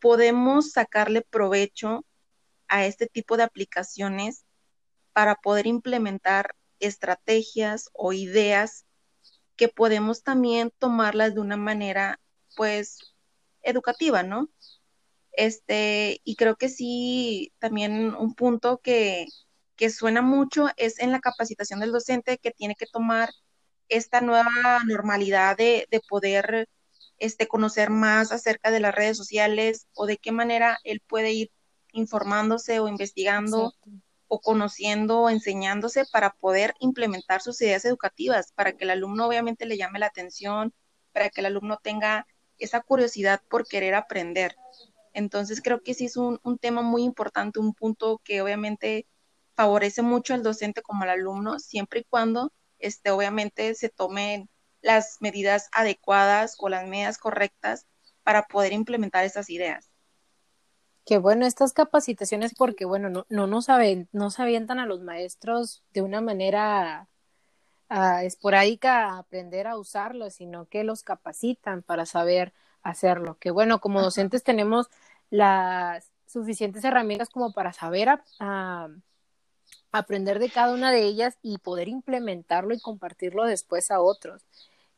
podemos 0.00 0.72
sacarle 0.72 1.22
provecho 1.22 2.04
a 2.68 2.84
este 2.84 3.06
tipo 3.06 3.38
de 3.38 3.44
aplicaciones 3.44 4.44
para 5.14 5.36
poder 5.36 5.66
implementar 5.66 6.54
estrategias 6.80 7.88
o 7.94 8.12
ideas 8.12 8.84
que 9.56 9.68
podemos 9.68 10.22
también 10.22 10.72
tomarlas 10.78 11.34
de 11.34 11.40
una 11.40 11.56
manera, 11.56 12.20
pues, 12.56 13.14
educativa, 13.62 14.22
¿no? 14.22 14.50
Este, 15.36 16.20
y 16.24 16.36
creo 16.36 16.56
que 16.56 16.68
sí, 16.68 17.52
también 17.58 18.14
un 18.14 18.34
punto 18.34 18.78
que, 18.78 19.26
que 19.76 19.90
suena 19.90 20.22
mucho 20.22 20.68
es 20.76 21.00
en 21.00 21.12
la 21.12 21.20
capacitación 21.20 21.80
del 21.80 21.92
docente 21.92 22.38
que 22.38 22.52
tiene 22.52 22.76
que 22.76 22.86
tomar 22.86 23.30
esta 23.88 24.20
nueva 24.20 24.80
normalidad 24.86 25.56
de, 25.56 25.86
de 25.90 26.00
poder 26.08 26.68
este, 27.18 27.48
conocer 27.48 27.90
más 27.90 28.32
acerca 28.32 28.70
de 28.70 28.80
las 28.80 28.94
redes 28.94 29.16
sociales 29.16 29.86
o 29.94 30.06
de 30.06 30.18
qué 30.18 30.32
manera 30.32 30.78
él 30.84 31.00
puede 31.06 31.32
ir 31.32 31.50
informándose 31.92 32.80
o 32.80 32.88
investigando 32.88 33.72
o 34.26 34.40
conociendo 34.40 35.20
o 35.20 35.30
enseñándose 35.30 36.04
para 36.10 36.30
poder 36.30 36.74
implementar 36.80 37.40
sus 37.40 37.60
ideas 37.60 37.84
educativas, 37.84 38.52
para 38.52 38.72
que 38.72 38.84
el 38.84 38.90
alumno 38.90 39.26
obviamente 39.26 39.66
le 39.66 39.76
llame 39.76 39.98
la 39.98 40.06
atención, 40.06 40.72
para 41.12 41.30
que 41.30 41.40
el 41.40 41.46
alumno 41.46 41.78
tenga 41.82 42.26
esa 42.58 42.80
curiosidad 42.80 43.42
por 43.48 43.66
querer 43.66 43.94
aprender. 43.94 44.56
Entonces 45.14 45.62
creo 45.62 45.82
que 45.82 45.94
sí 45.94 46.04
es 46.04 46.16
un, 46.18 46.38
un 46.42 46.58
tema 46.58 46.82
muy 46.82 47.02
importante, 47.02 47.60
un 47.60 47.72
punto 47.72 48.20
que 48.22 48.42
obviamente 48.42 49.06
favorece 49.54 50.02
mucho 50.02 50.34
al 50.34 50.42
docente 50.42 50.82
como 50.82 51.04
al 51.04 51.10
alumno, 51.10 51.58
siempre 51.58 52.00
y 52.00 52.04
cuando 52.04 52.52
este, 52.78 53.10
obviamente 53.10 53.74
se 53.74 53.88
tomen 53.88 54.50
las 54.82 55.16
medidas 55.20 55.68
adecuadas 55.72 56.56
o 56.58 56.68
las 56.68 56.86
medidas 56.86 57.16
correctas 57.16 57.86
para 58.22 58.46
poder 58.46 58.72
implementar 58.72 59.24
esas 59.24 59.48
ideas. 59.48 59.90
Qué 61.06 61.18
bueno 61.18 61.46
estas 61.46 61.72
capacitaciones 61.72 62.54
porque, 62.54 62.84
bueno, 62.84 63.10
no, 63.10 63.26
no 63.28 63.46
nos 63.46 63.66
saben, 63.66 64.08
no 64.12 64.30
se 64.30 64.42
avientan 64.42 64.78
a 64.78 64.86
los 64.86 65.02
maestros 65.02 65.84
de 65.92 66.02
una 66.02 66.20
manera 66.20 67.08
uh, 67.90 68.24
esporádica 68.24 69.10
a 69.10 69.18
aprender 69.18 69.66
a 69.66 69.76
usarlo, 69.76 70.30
sino 70.30 70.66
que 70.66 70.82
los 70.82 71.02
capacitan 71.02 71.82
para 71.82 72.06
saber 72.06 72.54
hacerlo. 72.82 73.36
Que 73.38 73.50
bueno, 73.50 73.80
como 73.80 74.00
docentes 74.00 74.42
tenemos 74.44 74.88
las 75.30 76.10
suficientes 76.26 76.84
herramientas 76.84 77.30
como 77.30 77.52
para 77.52 77.72
saber 77.72 78.08
aprender 79.92 80.38
de 80.38 80.50
cada 80.50 80.74
una 80.74 80.90
de 80.90 81.02
ellas 81.04 81.38
y 81.42 81.58
poder 81.58 81.88
implementarlo 81.88 82.74
y 82.74 82.80
compartirlo 82.80 83.44
después 83.44 83.90
a 83.90 84.00
otros. 84.00 84.42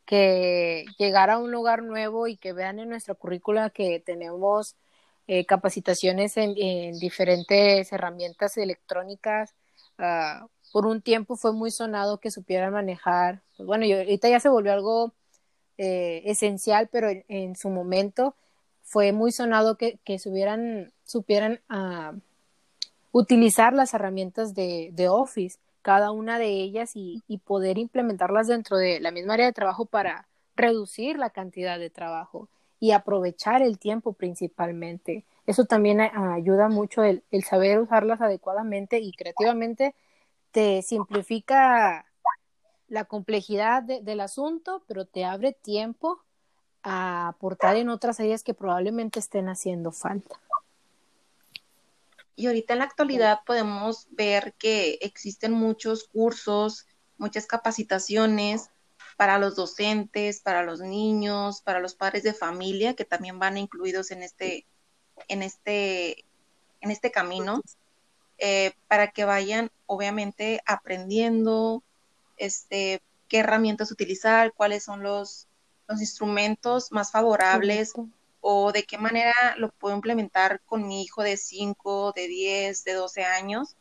Que 0.05 0.85
llegar 0.99 1.31
a 1.31 1.39
un 1.39 1.51
lugar 1.51 1.83
nuevo 1.83 2.29
y 2.29 2.37
que 2.37 2.53
vean 2.53 2.79
en 2.79 2.89
nuestra 2.89 3.15
currícula 3.15 3.71
que 3.71 4.01
tenemos 4.01 4.77
eh, 5.27 5.45
capacitaciones 5.45 6.37
en, 6.37 6.55
en, 6.57 6.99
diferentes 7.01 7.93
herramientas 7.93 8.57
electrónicas. 8.57 9.55
Uh, 9.99 10.47
por 10.73 10.87
un 10.87 11.03
tiempo 11.03 11.37
fue 11.37 11.53
muy 11.53 11.71
sonado 11.71 12.21
que 12.21 12.31
supieran 12.31 12.73
manejar. 12.73 13.43
Pues 13.57 13.67
bueno, 13.67 13.87
ahorita 13.87 14.29
ya 14.29 14.41
se 14.41 14.49
volvió 14.49 14.73
algo 14.73 15.15
eh, 15.79 16.23
esencial, 16.27 16.89
pero 16.91 17.09
en, 17.29 17.57
su 17.57 17.71
momento 17.71 18.35
fue 18.87 19.13
muy 19.13 19.33
sonado 19.33 19.77
que, 19.77 19.99
que 20.05 20.21
supieran, 20.21 20.93
supieran 21.05 21.61
uh, 21.69 22.17
utilizar 23.11 23.73
las 23.73 23.93
herramientas 23.93 24.55
de, 24.55 24.91
de 24.93 25.09
Office, 25.09 25.59
cada 25.83 26.13
una 26.13 26.39
de 26.39 26.47
ellas 26.47 26.93
y, 26.95 27.25
y 27.27 27.39
poder 27.39 27.79
implementarlas 27.79 28.47
dentro 28.47 28.77
de 28.77 29.01
la 29.01 29.11
misma 29.11 29.35
área 29.35 29.47
de 29.47 29.53
trabajo 29.53 29.87
para 29.87 30.29
reducir 30.55 31.19
la 31.19 31.31
cantidad 31.31 31.81
de 31.81 31.91
trabajo 31.91 32.49
y 32.79 32.93
aprovechar 32.93 33.61
el 33.61 33.79
tiempo 33.79 34.13
principalmente. 34.13 35.25
Eso 35.47 35.65
también 35.65 36.01
ayuda 36.01 36.69
mucho 36.69 37.03
el, 37.03 37.25
el, 37.33 37.43
saber 37.43 37.81
usarlas 37.81 38.21
adecuadamente 38.21 39.01
y 39.01 39.13
creativamente 39.13 39.97
te 40.53 40.83
simplifica 40.83 42.07
la 42.87 43.05
complejidad 43.05 43.83
de, 43.83 44.01
del 44.01 44.21
asunto, 44.21 44.85
pero 44.87 45.07
te 45.07 45.25
abre 45.25 45.53
tiempo 45.53 46.21
a 46.89 47.27
aportar 47.27 47.75
en 47.75 47.89
otras 47.89 48.21
áreas 48.21 48.45
que 48.45 48.55
probablemente 48.55 49.19
estén 49.19 49.49
haciendo 49.49 49.91
falta. 49.91 50.41
Y 52.37 52.47
ahorita 52.47 52.75
en 52.75 52.79
la 52.79 52.85
actualidad 52.85 53.41
podemos 53.45 54.07
ver 54.13 54.55
que 54.55 55.01
existen 55.03 55.53
muchos 55.53 56.05
cursos, 56.05 56.87
muchas 57.19 57.47
capacitaciones 57.47 58.71
para 59.17 59.39
los 59.39 59.57
docentes, 59.57 60.39
para 60.39 60.63
los 60.63 60.81
niños, 60.81 61.61
para 61.61 61.81
los 61.81 61.97
padres 61.97 62.23
de 62.23 62.35
familia, 62.35 62.95
que 62.95 63.05
también 63.05 63.41
van 63.41 63.57
incluidos 63.57 64.13
en 64.13 64.23
este, 64.23 64.65
en 65.27 65.43
este, 65.43 66.25
en 66.83 66.93
este 66.93 67.11
camino, 67.11 67.63
eh, 68.39 68.75
para 68.87 69.09
que 69.09 69.25
vayan 69.25 69.73
obviamente 69.87 70.61
aprendiendo 70.67 71.83
este, 72.37 73.03
qué 73.27 73.39
herramientas 73.39 73.91
utilizar, 73.91 74.53
cuáles 74.53 74.85
son 74.85 75.03
los, 75.03 75.49
los 75.89 76.01
instrumentos 76.01 76.93
más 76.93 77.11
favorables 77.11 77.95
o 78.41 78.73
de 78.73 78.85
qué 78.85 78.99
manera 78.99 79.35
lo 79.57 79.71
puedo 79.71 79.95
implementar 79.95 80.61
con 80.67 80.87
mi 80.87 81.03
hijo 81.03 81.23
de 81.23 81.37
5, 81.37 82.13
de 82.15 82.29
10, 82.29 82.85
de 82.85 82.93
12 82.93 83.25
años 83.25 83.77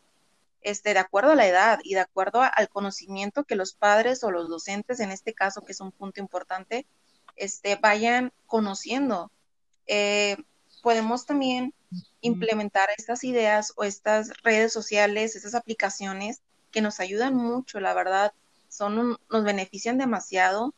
este, 0.66 0.96
de 0.96 1.00
acuerdo 1.00 1.32
a 1.32 1.36
la 1.36 1.46
edad 1.46 1.80
y 1.84 1.94
de 1.94 2.00
acuerdo 2.00 2.42
al 2.42 2.70
conocimiento 2.70 3.44
que 3.44 3.56
los 3.56 3.74
padres 3.74 4.24
o 4.24 4.32
los 4.32 4.50
docentes, 4.50 5.00
en 5.00 5.12
este 5.12 5.36
caso, 5.36 5.62
que 5.62 5.74
es 5.74 5.80
un 5.80 5.92
punto 5.92 6.20
importante, 6.20 6.88
este, 7.36 7.76
vayan 7.76 8.34
conociendo. 8.48 9.32
Eh, 9.86 10.38
podemos 10.82 11.28
también 11.28 11.72
implementar 12.22 12.90
estas 12.98 13.24
ideas 13.24 13.74
o 13.76 13.84
estas 13.84 14.32
redes 14.42 14.74
sociales, 14.74 15.36
estas 15.36 15.54
aplicaciones 15.54 16.42
que 16.72 16.82
nos 16.82 17.00
ayudan 17.00 17.36
mucho, 17.36 17.80
la 17.80 17.94
verdad, 17.94 18.34
son 18.68 19.20
nos 19.30 19.44
benefician 19.44 20.00
demasiado 20.00 20.74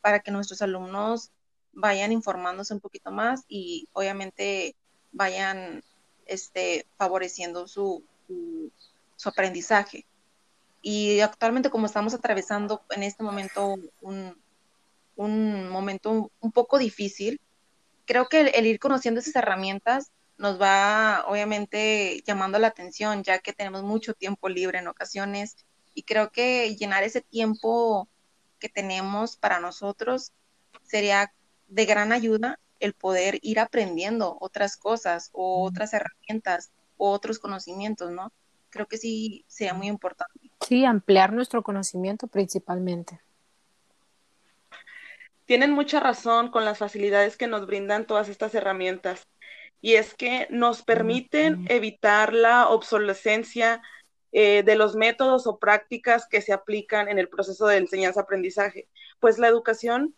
para 0.00 0.20
que 0.20 0.30
nuestros 0.30 0.62
alumnos 0.62 1.30
vayan 1.72 2.12
informándose 2.12 2.74
un 2.74 2.80
poquito 2.80 3.10
más 3.10 3.44
y 3.48 3.88
obviamente 3.92 4.74
vayan 5.12 5.82
este, 6.26 6.86
favoreciendo 6.96 7.68
su, 7.68 8.02
su 9.16 9.28
aprendizaje. 9.28 10.06
Y 10.82 11.20
actualmente 11.20 11.70
como 11.70 11.86
estamos 11.86 12.14
atravesando 12.14 12.82
en 12.90 13.02
este 13.02 13.22
momento 13.22 13.76
un, 14.00 14.36
un 15.16 15.68
momento 15.68 16.30
un, 16.40 16.52
poco 16.52 16.78
difícil, 16.78 17.40
creo 18.06 18.28
que 18.28 18.40
el, 18.40 18.66
ir 18.66 18.78
conociendo 18.78 19.20
esas 19.20 19.36
herramientas 19.36 20.12
nos 20.38 20.60
va 20.60 21.24
obviamente 21.26 22.22
llamando 22.24 22.58
la 22.60 22.68
atención, 22.68 23.24
ya 23.24 23.40
que 23.40 23.52
tenemos 23.52 23.82
mucho 23.82 24.14
tiempo 24.14 24.48
libre 24.48 24.78
en 24.78 24.86
ocasiones 24.86 25.56
y 25.92 26.04
creo 26.04 26.30
que 26.30 26.76
llenar 26.76 27.02
ese 27.02 27.20
tiempo 27.20 28.08
que 28.58 28.68
tenemos 28.68 29.36
para 29.36 29.60
nosotros 29.60 30.32
sería 30.82 31.32
de 31.66 31.86
gran 31.86 32.12
ayuda 32.12 32.58
el 32.80 32.94
poder 32.94 33.38
ir 33.42 33.60
aprendiendo 33.60 34.36
otras 34.40 34.76
cosas 34.76 35.30
o 35.32 35.64
otras 35.64 35.92
herramientas 35.92 36.70
o 36.96 37.10
otros 37.10 37.38
conocimientos, 37.38 38.10
¿no? 38.10 38.32
creo 38.70 38.86
que 38.86 38.98
sí 38.98 39.44
sería 39.48 39.74
muy 39.74 39.88
importante. 39.88 40.50
Sí, 40.66 40.84
ampliar 40.84 41.32
nuestro 41.32 41.62
conocimiento 41.62 42.26
principalmente. 42.26 43.20
Tienen 45.44 45.72
mucha 45.72 46.00
razón 46.00 46.50
con 46.50 46.64
las 46.64 46.78
facilidades 46.78 47.36
que 47.36 47.46
nos 47.46 47.66
brindan 47.66 48.06
todas 48.06 48.28
estas 48.28 48.54
herramientas. 48.54 49.26
Y 49.80 49.94
es 49.94 50.14
que 50.14 50.48
nos 50.50 50.82
permiten 50.82 51.64
evitar 51.68 52.34
la 52.34 52.68
obsolescencia 52.68 53.80
eh, 54.32 54.62
de 54.62 54.76
los 54.76 54.94
métodos 54.94 55.46
o 55.46 55.58
prácticas 55.58 56.26
que 56.26 56.42
se 56.42 56.52
aplican 56.52 57.08
en 57.08 57.18
el 57.18 57.28
proceso 57.28 57.66
de 57.66 57.78
enseñanza-aprendizaje. 57.78 58.88
Pues 59.20 59.38
la 59.38 59.48
educación 59.48 60.14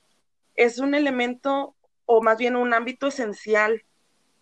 es 0.55 0.79
un 0.79 0.95
elemento 0.95 1.75
o 2.07 2.23
más 2.23 2.39
bien 2.39 2.57
un 2.57 2.75
ámbito 2.75 3.07
esencial. 3.07 3.85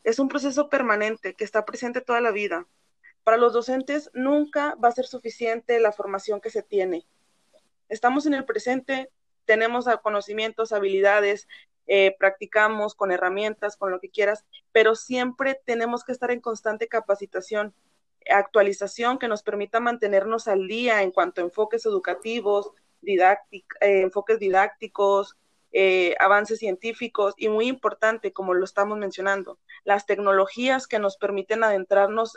Es 0.05 0.19
un 0.19 0.29
proceso 0.29 0.69
permanente 0.69 1.35
que 1.35 1.45
está 1.45 1.65
presente 1.65 2.01
toda 2.01 2.21
la 2.21 2.31
vida. 2.31 2.67
Para 3.25 3.37
los 3.37 3.53
docentes 3.53 4.11
nunca 4.15 4.75
va 4.83 4.89
a 4.89 4.93
ser 4.93 5.05
suficiente 5.05 5.81
la 5.81 5.93
formación 5.93 6.41
que 6.41 6.49
se 6.51 6.63
tiene. 6.63 7.07
Estamos 7.91 8.25
en 8.25 8.35
el 8.35 8.47
presente, 8.47 9.11
tenemos 9.45 9.87
conocimientos, 10.03 10.73
habilidades, 10.73 11.47
eh, 11.87 12.15
practicamos 12.19 12.95
con 12.95 13.13
herramientas, 13.13 13.77
con 13.77 13.91
lo 13.91 14.01
que 14.01 14.11
quieras, 14.11 14.45
pero 14.73 14.95
siempre 14.95 15.61
tenemos 15.65 16.05
que 16.05 16.13
estar 16.13 16.31
en 16.31 16.41
constante 16.41 16.87
capacitación, 16.87 17.75
actualización 18.31 19.19
que 19.19 19.29
nos 19.29 19.43
permita 19.43 19.81
mantenernos 19.81 20.49
al 20.49 20.67
día 20.67 21.03
en 21.03 21.11
cuanto 21.11 21.41
a 21.41 21.45
enfoques 21.45 21.87
educativos, 21.87 22.71
eh, 23.03 23.37
enfoques 23.81 24.39
didácticos, 24.39 25.37
eh, 25.73 26.15
avances 26.19 26.59
científicos 26.59 27.35
y 27.37 27.49
muy 27.49 27.69
importante, 27.69 28.33
como 28.33 28.55
lo 28.55 28.65
estamos 28.65 28.99
mencionando, 28.99 29.59
las 29.85 30.07
tecnologías 30.07 30.87
que 30.87 30.99
nos 30.99 31.17
permiten 31.17 31.63
adentrarnos 31.63 32.37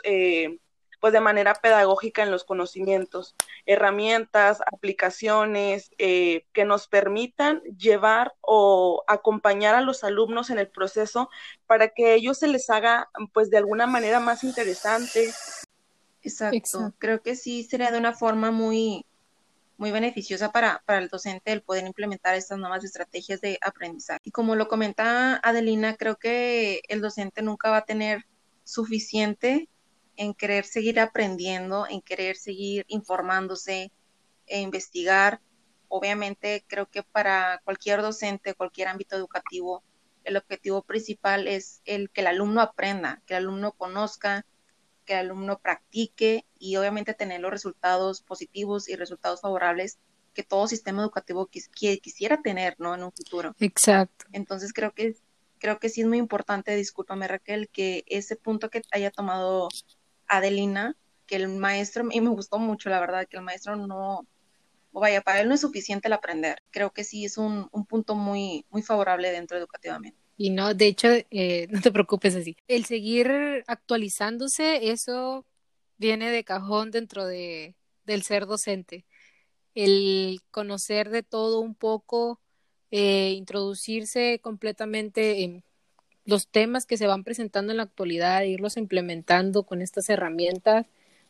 pues 1.02 1.12
de 1.12 1.20
manera 1.20 1.54
pedagógica 1.54 2.22
en 2.22 2.30
los 2.30 2.44
conocimientos, 2.44 3.34
herramientas, 3.66 4.60
aplicaciones 4.72 5.90
eh, 5.98 6.46
que 6.52 6.64
nos 6.64 6.86
permitan 6.86 7.60
llevar 7.76 8.36
o 8.40 9.02
acompañar 9.08 9.74
a 9.74 9.80
los 9.80 10.04
alumnos 10.04 10.50
en 10.50 10.60
el 10.60 10.68
proceso 10.68 11.28
para 11.66 11.88
que 11.88 12.14
ellos 12.14 12.38
se 12.38 12.46
les 12.46 12.70
haga 12.70 13.10
pues 13.32 13.50
de 13.50 13.58
alguna 13.58 13.88
manera 13.88 14.20
más 14.20 14.44
interesante. 14.44 15.32
Exacto. 16.22 16.94
Creo 16.98 17.22
que 17.22 17.36
sí 17.36 17.64
sería 17.64 17.90
de 17.90 17.98
una 17.98 18.14
forma 18.14 18.50
muy, 18.50 19.04
muy 19.76 19.90
beneficiosa 19.90 20.52
para, 20.52 20.82
para 20.86 20.98
el 20.98 21.08
docente 21.08 21.52
el 21.52 21.62
poder 21.62 21.86
implementar 21.86 22.34
estas 22.36 22.58
nuevas 22.58 22.84
estrategias 22.84 23.40
de 23.40 23.58
aprendizaje. 23.60 24.20
Y 24.24 24.30
como 24.30 24.54
lo 24.54 24.68
comenta 24.68 25.36
Adelina, 25.42 25.96
creo 25.96 26.16
que 26.16 26.82
el 26.88 27.00
docente 27.00 27.42
nunca 27.42 27.70
va 27.70 27.78
a 27.78 27.84
tener 27.84 28.24
suficiente 28.64 29.68
en 30.16 30.34
querer 30.34 30.64
seguir 30.64 31.00
aprendiendo, 31.00 31.86
en 31.88 32.00
querer 32.00 32.36
seguir 32.36 32.84
informándose 32.88 33.90
e 34.46 34.60
investigar. 34.60 35.40
Obviamente 35.88 36.64
creo 36.68 36.88
que 36.88 37.02
para 37.02 37.60
cualquier 37.64 38.02
docente, 38.02 38.54
cualquier 38.54 38.88
ámbito 38.88 39.16
educativo, 39.16 39.82
el 40.24 40.36
objetivo 40.36 40.82
principal 40.82 41.48
es 41.48 41.82
el 41.84 42.10
que 42.10 42.20
el 42.20 42.28
alumno 42.28 42.60
aprenda, 42.60 43.20
que 43.26 43.34
el 43.34 43.44
alumno 43.44 43.72
conozca, 43.72 44.46
que 45.04 45.14
el 45.14 45.20
alumno 45.20 45.58
practique 45.58 46.46
y 46.58 46.76
obviamente 46.76 47.14
tener 47.14 47.40
los 47.40 47.50
resultados 47.50 48.22
positivos 48.22 48.88
y 48.88 48.96
resultados 48.96 49.40
favorables 49.40 49.98
que 50.34 50.42
todo 50.42 50.66
sistema 50.66 51.02
educativo 51.02 51.48
quisiera 51.48 52.40
tener, 52.40 52.76
¿no? 52.78 52.94
En 52.94 53.02
un 53.02 53.12
futuro. 53.12 53.54
Exacto. 53.58 54.24
Entonces 54.32 54.72
creo 54.72 54.92
que 54.92 55.14
creo 55.62 55.78
que 55.78 55.88
sí 55.88 56.00
es 56.00 56.08
muy 56.08 56.18
importante, 56.18 56.74
discúlpame 56.74 57.28
Raquel, 57.28 57.68
que 57.68 58.02
ese 58.08 58.34
punto 58.34 58.68
que 58.68 58.82
haya 58.90 59.12
tomado 59.12 59.68
Adelina, 60.26 60.96
que 61.24 61.36
el 61.36 61.48
maestro, 61.48 62.08
y 62.10 62.20
me 62.20 62.30
gustó 62.30 62.58
mucho, 62.58 62.90
la 62.90 62.98
verdad, 62.98 63.28
que 63.28 63.36
el 63.36 63.44
maestro 63.44 63.76
no, 63.76 64.26
vaya, 64.90 65.20
para 65.20 65.40
él 65.40 65.48
no 65.48 65.54
es 65.54 65.60
suficiente 65.60 66.08
el 66.08 66.14
aprender. 66.14 66.62
Creo 66.70 66.90
que 66.90 67.04
sí 67.04 67.24
es 67.24 67.38
un, 67.38 67.68
punto 67.88 68.16
muy, 68.16 68.66
muy 68.70 68.82
favorable 68.82 69.30
dentro 69.30 69.56
educativamente. 69.56 70.18
Y 70.42 70.50
no, 70.50 70.74
de 70.74 70.88
hecho, 70.88 71.06
eh, 71.30 71.68
no 71.70 71.80
te 71.80 71.92
preocupes 71.92 72.34
así. 72.34 72.56
El 72.66 72.84
seguir 72.84 73.62
actualizándose, 73.68 74.90
eso 74.90 75.46
viene 75.98 76.32
de 76.32 76.42
cajón 76.42 76.90
dentro 76.90 77.24
de, 77.24 77.76
del 78.06 78.24
ser 78.24 78.46
docente. 78.46 79.06
El 79.76 80.40
conocer 80.50 81.10
de 81.10 81.22
todo 81.22 81.60
un 81.60 81.76
poco, 81.76 82.40
eh, 82.90 83.34
introducirse 83.36 84.40
completamente 84.42 85.44
en 85.44 85.62
los 86.24 86.48
temas 86.48 86.86
que 86.86 86.96
se 86.96 87.06
van 87.06 87.22
presentando 87.22 87.70
en 87.70 87.76
la 87.76 87.84
actualidad, 87.84 88.42
irlos 88.42 88.76
implementando 88.76 89.62
con 89.62 89.80
estas 89.80 90.08
herramientas, 90.08 90.86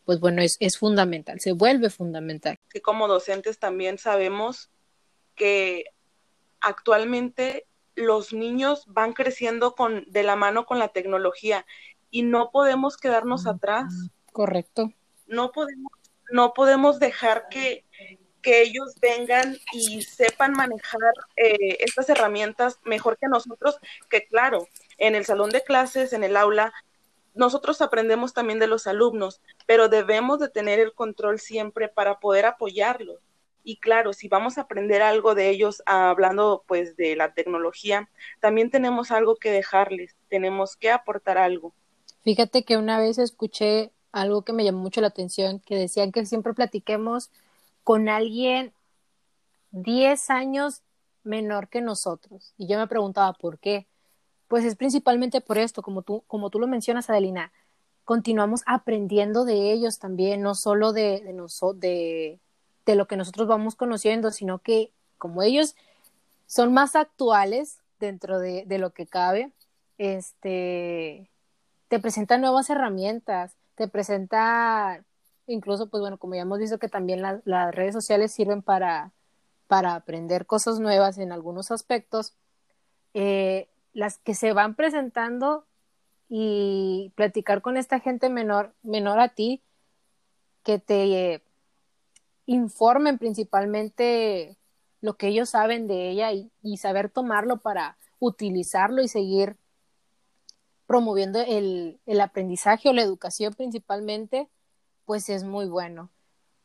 pues 0.07 0.21
bueno, 0.21 0.41
es, 0.41 0.57
es 0.59 0.79
fundamental, 0.79 1.39
se 1.39 1.53
vuelve 1.53 1.91
fundamental. 1.91 2.59
Que 2.71 2.81
como 2.81 3.09
docentes 3.09 3.59
también 3.59 3.99
sabemos 3.99 4.71
que 5.35 5.85
actualmente 6.61 7.67
los 7.95 8.33
niños 8.33 8.85
van 8.87 9.13
creciendo 9.13 9.75
con, 9.75 10.05
de 10.09 10.23
la 10.23 10.37
mano 10.37 10.67
con 10.67 10.79
la 10.79 10.89
tecnología 10.89 11.67
y 12.11 12.23
no 12.23 12.51
podemos 12.51 12.97
quedarnos 12.97 13.47
atrás. 13.47 14.11
Correcto. 14.33 14.93
No 15.27 15.53
podemos, 15.53 15.93
no 16.31 16.53
podemos 16.53 16.99
dejar 16.99 17.49
que, 17.49 17.85
que 18.43 18.63
ellos 18.63 18.95
vengan 19.01 19.57
y 19.73 20.03
sepan 20.03 20.53
manejar 20.53 21.01
eh, 21.37 21.79
estas 21.81 22.09
herramientas 22.09 22.81
mejor 22.85 23.19
que 23.19 23.29
nosotros, 23.29 23.79
que 24.11 24.27
claro, 24.27 24.67
en 24.99 25.15
el 25.15 25.25
salón 25.25 25.51
de 25.51 25.63
clases, 25.63 26.13
en 26.13 26.25
el 26.25 26.37
aula, 26.37 26.73
nosotros 27.35 27.81
aprendemos 27.81 28.35
también 28.35 28.59
de 28.59 28.67
los 28.67 28.87
alumnos, 28.87 29.41
pero 29.67 29.89
debemos 29.89 30.39
de 30.39 30.51
tener 30.51 30.81
el 30.81 30.93
control 30.93 31.41
siempre 31.41 31.89
para 31.89 32.21
poder 32.21 32.45
apoyarlos. 32.45 33.21
Y 33.65 33.77
claro, 33.77 34.13
si 34.13 34.29
vamos 34.29 34.59
a 34.59 34.63
aprender 34.63 35.03
algo 35.03 35.35
de 35.35 35.51
ellos 35.51 35.83
hablando 35.87 36.65
pues 36.67 36.97
de 36.97 37.17
la 37.17 37.33
tecnología, 37.35 38.09
también 38.41 38.71
tenemos 38.71 39.11
algo 39.11 39.37
que 39.37 39.51
dejarles, 39.51 40.17
tenemos 40.29 40.77
que 40.77 40.91
aportar 40.91 41.39
algo. 41.39 41.73
Fíjate 42.23 42.65
que 42.65 42.77
una 42.77 42.99
vez 42.99 43.19
escuché 43.19 43.93
algo 44.13 44.43
que 44.43 44.53
me 44.53 44.65
llamó 44.65 44.81
mucho 44.81 45.01
la 45.01 45.09
atención, 45.09 45.61
que 45.61 45.77
decían 45.77 46.13
que 46.13 46.27
siempre 46.27 46.55
platiquemos 46.55 47.31
con 47.83 48.09
alguien 48.09 48.73
10 49.71 50.31
años 50.31 50.83
menor 51.25 51.69
que 51.69 51.81
nosotros. 51.81 52.55
Y 52.57 52.67
yo 52.67 52.79
me 52.79 52.87
preguntaba 52.87 53.33
por 53.33 53.59
qué. 53.59 53.87
Pues 54.49 54.65
es 54.65 54.77
principalmente 54.77 55.41
por 55.41 55.59
esto, 55.59 55.83
como 55.83 56.03
tú, 56.03 56.25
como 56.27 56.51
tú 56.51 56.59
lo 56.59 56.67
mencionas, 56.67 57.09
Adelina, 57.09 57.53
continuamos 58.05 58.63
aprendiendo 58.67 59.45
de 59.45 59.73
ellos 59.73 59.99
también, 59.99 60.43
no 60.43 60.55
solo 60.55 60.93
de, 60.93 61.21
de, 61.23 61.35
de, 61.77 62.41
de 62.87 62.97
lo 62.97 63.07
que 63.07 63.17
nosotros 63.17 63.49
vamos 63.49 63.77
conociendo, 63.77 64.31
sino 64.31 64.59
que 64.59 64.93
como 65.19 65.43
ellos 65.43 65.77
son 66.47 66.73
más 66.73 66.97
actuales 66.97 67.79
dentro 68.01 68.39
de, 68.41 68.65
de 68.67 68.79
lo 68.79 68.91
que 68.91 69.07
cabe, 69.07 69.53
este, 69.99 71.31
te 71.89 72.01
presentan 72.01 72.41
nuevas 72.41 72.71
herramientas, 72.71 73.55
te 73.75 73.89
presenta 73.89 75.05
incluso, 75.47 75.89
pues 75.89 76.01
bueno, 76.01 76.19
como 76.19 76.35
ya 76.35 76.43
hemos 76.43 76.59
visto 76.59 76.79
que 76.79 76.89
también 76.89 77.23
las 77.23 77.75
redes 77.75 77.95
sociales 77.95 78.33
sirven 78.33 78.63
para, 78.63 79.13
para 79.67 79.95
aprender 79.95 80.47
cosas 80.47 80.81
nuevas 80.81 81.19
en 81.19 81.33
algunos 81.33 81.71
aspectos, 81.71 82.35
eh, 83.15 83.69
las 83.93 84.19
que 84.19 84.35
se 84.35 84.53
van 84.53 84.75
presentando 84.75 85.67
y 86.29 87.13
platicar 87.15 87.61
con 87.61 87.77
esta 87.77 88.01
gente 88.01 88.31
menor, 88.31 88.73
menor 88.83 89.21
a 89.21 89.29
ti, 89.29 89.63
que 90.63 90.79
te 90.79 91.43
informen 92.47 93.19
principalmente 93.19 94.57
lo 95.01 95.17
que 95.17 95.29
ellos 95.29 95.51
saben 95.51 95.87
de 95.87 96.11
ella 96.11 96.33
y, 96.33 96.77
saber 96.77 97.11
tomarlo 97.11 97.59
para 97.59 97.99
utilizarlo 98.19 99.03
y 99.03 99.09
seguir 99.09 99.57
promoviendo 100.87 101.41
el, 101.41 102.01
el, 102.07 102.21
aprendizaje 102.21 102.89
o 102.89 102.93
la 102.93 103.03
educación 103.03 103.55
principalmente, 103.55 104.49
pues 105.05 105.29
es 105.29 105.45
muy 105.45 105.67
bueno. 105.67 106.11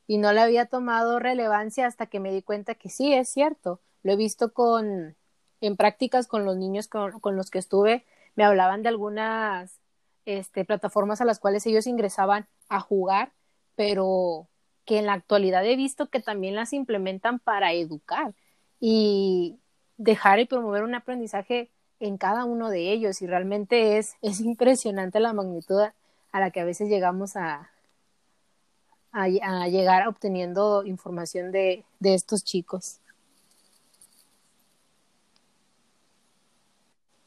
Y 0.06 0.18
no 0.18 0.34
le 0.34 0.42
había 0.42 0.66
tomado 0.66 1.20
relevancia 1.20 1.88
hasta 1.88 2.08
que 2.08 2.20
me 2.20 2.32
di 2.32 2.42
cuenta 2.42 2.76
que 2.76 2.90
sí, 2.90 3.14
es 3.14 3.30
cierto. 3.30 3.82
Lo 4.04 4.14
he 4.14 4.16
visto 4.16 4.54
con, 4.54 5.16
en 5.62 5.78
prácticas 5.78 6.28
con 6.28 6.46
los 6.46 6.58
niños 6.58 6.88
con, 6.88 7.20
con 7.20 7.36
los 7.36 7.50
que 7.50 7.60
estuve, 7.60 8.06
me 8.36 8.44
hablaban 8.44 8.84
de 8.84 8.90
algunas 8.90 9.80
este, 10.26 10.64
plataformas 10.64 11.22
a 11.22 11.26
las 11.26 11.40
cuales 11.40 11.66
ellos 11.66 11.88
ingresaban 11.88 12.48
a 12.70 12.80
jugar, 12.80 13.34
pero 13.76 14.48
que 14.88 14.98
en 14.98 15.06
la 15.06 15.14
actualidad 15.14 15.66
he 15.66 15.76
visto 15.76 16.08
que 16.08 16.22
también 16.22 16.56
las 16.56 16.72
implementan 16.72 17.40
para 17.40 17.74
educar 17.74 18.34
y 18.80 19.60
dejar 19.98 20.40
y 20.40 20.46
promover 20.46 20.84
un 20.84 20.96
aprendizaje 20.96 21.70
en 22.00 22.18
cada 22.18 22.46
uno 22.46 22.70
de 22.70 22.94
ellos 22.94 23.22
y 23.22 23.28
realmente 23.28 23.98
es, 23.98 24.16
es 24.22 24.40
impresionante 24.40 25.20
la 25.20 25.34
magnitud 25.34 25.82
a 26.32 26.40
la 26.40 26.52
que 26.52 26.62
a 26.62 26.66
veces 26.66 26.88
llegamos 26.88 27.36
a, 27.36 27.70
a, 29.12 29.28
llegar 29.68 30.08
obteniendo 30.08 30.86
información 30.86 31.52
de, 31.52 31.84
de 32.00 32.14
estos 32.14 32.46
chicos. 32.46 33.00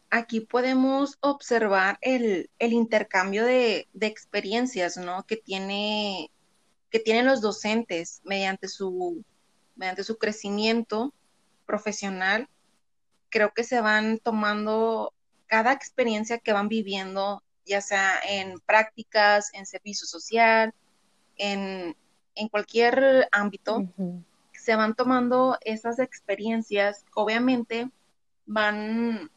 Aquí 0.08 0.40
podemos 0.40 1.18
observar 1.20 1.98
el, 2.00 2.48
el 2.58 2.72
intercambio 2.72 3.44
de, 3.44 3.86
de, 3.92 4.06
experiencias 4.06 4.96
¿no? 4.96 5.24
que 5.24 5.36
tiene 5.36 6.30
que 6.90 6.98
tienen 6.98 7.26
los 7.26 7.40
docentes 7.40 8.20
mediante 8.24 8.68
su, 8.68 9.24
mediante 9.76 10.04
su 10.04 10.18
crecimiento 10.18 11.14
profesional. 11.66 12.48
Creo 13.28 13.52
que 13.54 13.64
se 13.64 13.80
van 13.80 14.18
tomando 14.18 15.12
cada 15.46 15.72
experiencia 15.72 16.38
que 16.38 16.52
van 16.52 16.68
viviendo, 16.68 17.42
ya 17.64 17.80
sea 17.80 18.18
en 18.28 18.58
prácticas, 18.60 19.50
en 19.52 19.66
servicio 19.66 20.06
social, 20.06 20.74
en, 21.36 21.96
en 22.34 22.48
cualquier 22.48 23.28
ámbito, 23.30 23.88
se 24.52 24.76
van 24.76 24.94
tomando 24.94 25.58
esas 25.62 25.98
experiencias, 25.98 27.04
obviamente 27.14 27.88
van 28.46 29.30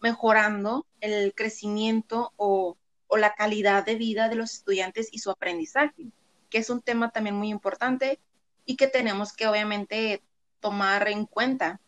mejorando 0.00 0.86
el 1.00 1.34
crecimiento 1.34 2.32
o, 2.36 2.76
o 3.06 3.16
la 3.16 3.34
calidad 3.34 3.84
de 3.84 3.94
vida 3.94 4.28
de 4.28 4.34
los 4.34 4.54
estudiantes 4.54 5.08
y 5.12 5.18
su 5.18 5.30
aprendizaje 5.30 6.10
que 6.54 6.60
es 6.60 6.70
un 6.70 6.82
tema 6.82 7.10
también 7.10 7.34
muy 7.34 7.48
importante 7.48 8.20
y 8.64 8.76
que 8.76 8.86
tenemos 8.86 9.32
que 9.32 9.48
obviamente 9.48 10.22
tomar 10.60 11.08
en 11.08 11.26
cuenta, 11.26 11.80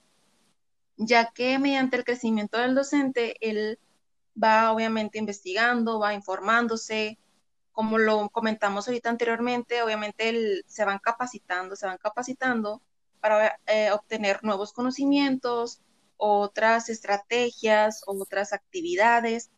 ya 0.96 1.30
que 1.30 1.60
mediante 1.60 1.96
el 1.96 2.02
crecimiento 2.02 2.58
del 2.58 2.74
docente, 2.74 3.36
él 3.48 3.78
va 4.42 4.72
obviamente 4.72 5.20
investigando, 5.20 6.00
va 6.00 6.14
informándose, 6.14 7.16
como 7.70 7.96
lo 7.98 8.28
comentamos 8.30 8.88
ahorita 8.88 9.08
anteriormente, 9.08 9.82
obviamente 9.82 10.30
él, 10.30 10.64
se 10.66 10.84
van 10.84 10.98
capacitando, 10.98 11.76
se 11.76 11.86
van 11.86 11.98
capacitando 11.98 12.82
para 13.20 13.60
eh, 13.66 13.92
obtener 13.92 14.42
nuevos 14.42 14.72
conocimientos, 14.72 15.80
otras 16.16 16.88
estrategias, 16.88 18.02
otras 18.04 18.52
actividades, 18.52 19.52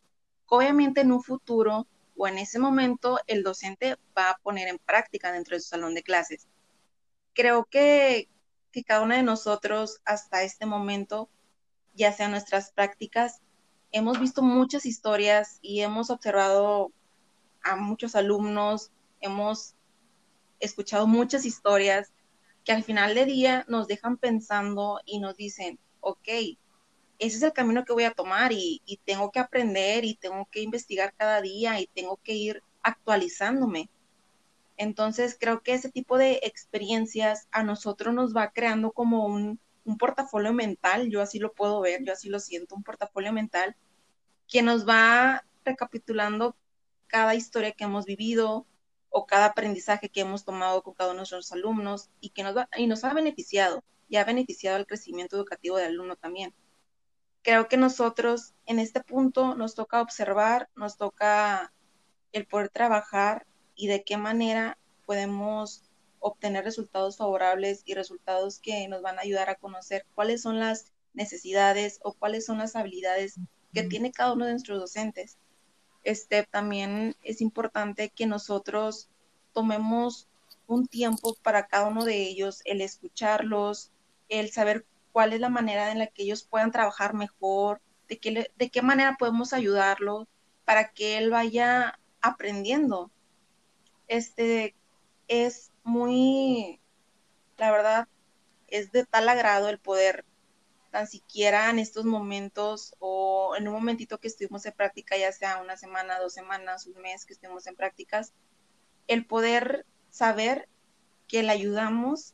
obviamente 0.45 1.01
en 1.01 1.11
un 1.13 1.23
futuro 1.23 1.87
o 2.19 2.27
en 2.27 2.37
ese 2.37 2.59
momento 2.59 3.17
el 3.27 3.43
docente 3.43 3.95
va 4.15 4.31
a 4.31 4.37
poner 4.39 4.67
en 4.67 4.77
práctica 4.77 5.31
dentro 5.31 5.55
de 5.55 5.61
su 5.61 5.69
salón 5.69 5.95
de 5.95 6.03
clases. 6.03 6.49
Creo 7.33 7.63
que, 7.63 8.27
que 8.73 8.83
cada 8.83 9.01
uno 9.01 9.15
de 9.15 9.23
nosotros 9.23 10.01
hasta 10.03 10.43
este 10.43 10.65
momento, 10.65 11.29
ya 11.95 12.11
sea 12.11 12.27
nuestras 12.27 12.71
prácticas, 12.73 13.39
hemos 13.93 14.19
visto 14.19 14.41
muchas 14.41 14.85
historias 14.85 15.59
y 15.61 15.79
hemos 15.79 16.09
observado 16.09 16.91
a 17.63 17.77
muchos 17.77 18.15
alumnos, 18.15 18.91
hemos 19.21 19.75
escuchado 20.59 21.07
muchas 21.07 21.45
historias 21.45 22.11
que 22.65 22.73
al 22.73 22.83
final 22.83 23.15
de 23.15 23.23
día 23.23 23.65
nos 23.69 23.87
dejan 23.87 24.17
pensando 24.17 24.99
y 25.05 25.19
nos 25.19 25.37
dicen, 25.37 25.79
ok, 26.01 26.27
ese 27.19 27.37
es 27.37 27.43
el 27.43 27.53
camino 27.53 27.83
que 27.85 27.93
voy 27.93 28.05
a 28.05 28.13
tomar 28.13 28.53
y, 28.53 28.81
tengo 29.05 29.31
que 29.31 29.39
aprender 29.39 30.05
y 30.05 30.15
tengo 30.15 30.47
que 30.51 30.61
investigar 30.61 31.13
cada 31.15 31.41
día 31.41 31.79
y 31.79 31.87
tengo 31.87 32.17
que 32.23 32.33
ir 32.33 32.63
actualizándome. 32.81 33.89
Entonces 34.77 35.37
creo 35.39 35.61
que 35.61 35.73
ese 35.73 35.91
tipo 35.91 36.17
de 36.17 36.39
experiencias 36.43 37.47
a 37.51 37.63
nosotros 37.63 38.13
nos 38.13 38.35
va 38.35 38.51
creando 38.51 38.91
como 38.91 39.25
un, 39.25 39.59
portafolio 39.97 40.53
mental, 40.53 41.09
yo 41.09 41.19
así 41.19 41.39
lo 41.39 41.51
puedo 41.51 41.81
ver, 41.81 42.03
yo 42.03 42.13
así 42.13 42.29
lo 42.29 42.39
siento, 42.39 42.75
un 42.75 42.83
portafolio 42.83 43.33
mental 43.33 43.75
que 44.47 44.61
nos 44.61 44.87
va 44.87 45.43
recapitulando 45.65 46.55
cada 47.07 47.33
historia 47.33 47.71
que 47.71 47.85
hemos 47.85 48.05
vivido 48.05 48.67
o 49.09 49.25
cada 49.25 49.45
aprendizaje 49.45 50.09
que 50.09 50.21
hemos 50.21 50.45
tomado 50.45 50.83
con 50.83 50.93
cada 50.93 51.09
uno 51.09 51.15
de 51.15 51.19
nuestros 51.21 51.51
alumnos 51.51 52.09
y 52.21 52.29
que 52.29 52.43
nos, 52.43 52.55
va, 52.55 52.69
y 52.77 52.85
nos 52.85 53.03
ha 53.03 53.13
beneficiado 53.15 53.83
y 54.09 54.17
ha 54.17 54.25
beneficiado 54.25 54.77
al 54.77 54.85
crecimiento 54.85 55.35
educativo 55.35 55.77
del 55.77 55.87
alumno 55.87 56.15
también 56.15 56.53
creo 57.49 57.67
que 57.67 57.77
nosotros 57.77 58.53
en 58.67 58.77
este 58.77 59.01
punto 59.01 59.55
nos 59.55 59.73
toca 59.73 60.03
observar, 60.03 60.69
nos 60.75 60.97
toca 60.97 61.73
el 62.31 62.45
poder 62.45 62.69
trabajar 62.69 63.47
y 63.73 63.87
de 63.87 64.03
qué 64.03 64.17
manera 64.17 64.77
podemos 65.07 65.81
obtener 66.19 66.63
resultados 66.63 67.17
favorables 67.17 67.81
y 67.85 67.95
resultados 67.95 68.59
que 68.59 68.87
nos 68.87 69.01
van 69.01 69.17
a 69.17 69.23
ayudar 69.23 69.49
a 69.49 69.55
conocer 69.55 70.05
cuáles 70.13 70.43
son 70.43 70.59
las 70.59 70.93
necesidades 71.15 71.99
o 72.03 72.13
cuáles 72.13 72.45
son 72.45 72.59
las 72.59 72.75
habilidades 72.75 73.39
que 73.73 73.81
tiene 73.81 74.11
cada 74.11 74.33
uno 74.33 74.45
de 74.45 74.51
nuestros 74.51 74.79
docentes. 74.79 75.39
Este 76.03 76.43
también 76.43 77.15
es 77.23 77.41
importante 77.41 78.09
que 78.09 78.27
nosotros 78.27 79.09
tomemos 79.53 80.27
un 80.67 80.85
tiempo 80.85 81.35
para 81.41 81.65
cada 81.65 81.87
uno 81.87 82.05
de 82.05 82.21
ellos, 82.21 82.61
el 82.65 82.81
escucharlos, 82.81 83.91
el 84.27 84.51
saber 84.51 84.85
cuál 85.11 85.33
es 85.33 85.39
la 85.39 85.49
manera 85.49 85.91
en 85.91 85.99
la 85.99 86.07
que 86.07 86.23
ellos 86.23 86.43
puedan 86.43 86.71
trabajar 86.71 87.13
mejor, 87.13 87.81
de 88.07 88.19
qué, 88.19 88.51
de 88.55 88.69
qué 88.69 88.81
manera 88.81 89.15
podemos 89.17 89.53
ayudarlo 89.53 90.27
para 90.65 90.91
que 90.91 91.17
él 91.17 91.29
vaya 91.29 91.99
aprendiendo. 92.21 93.11
Este 94.07 94.75
es 95.27 95.71
muy, 95.83 96.79
la 97.57 97.71
verdad, 97.71 98.07
es 98.67 98.91
de 98.91 99.05
tal 99.05 99.29
agrado 99.29 99.69
el 99.69 99.79
poder 99.79 100.25
tan 100.91 101.07
siquiera 101.07 101.69
en 101.69 101.79
estos 101.79 102.05
momentos 102.05 102.95
o 102.99 103.55
en 103.55 103.67
un 103.67 103.75
momentito 103.75 104.19
que 104.19 104.27
estuvimos 104.27 104.65
en 104.65 104.73
práctica, 104.73 105.17
ya 105.17 105.31
sea 105.31 105.61
una 105.61 105.77
semana, 105.77 106.19
dos 106.19 106.33
semanas, 106.33 106.87
un 106.87 107.01
mes 107.01 107.25
que 107.25 107.33
estemos 107.33 107.67
en 107.67 107.75
prácticas, 107.75 108.33
el 109.07 109.25
poder 109.25 109.85
saber 110.09 110.67
que 111.27 111.43
le 111.43 111.51
ayudamos 111.51 112.33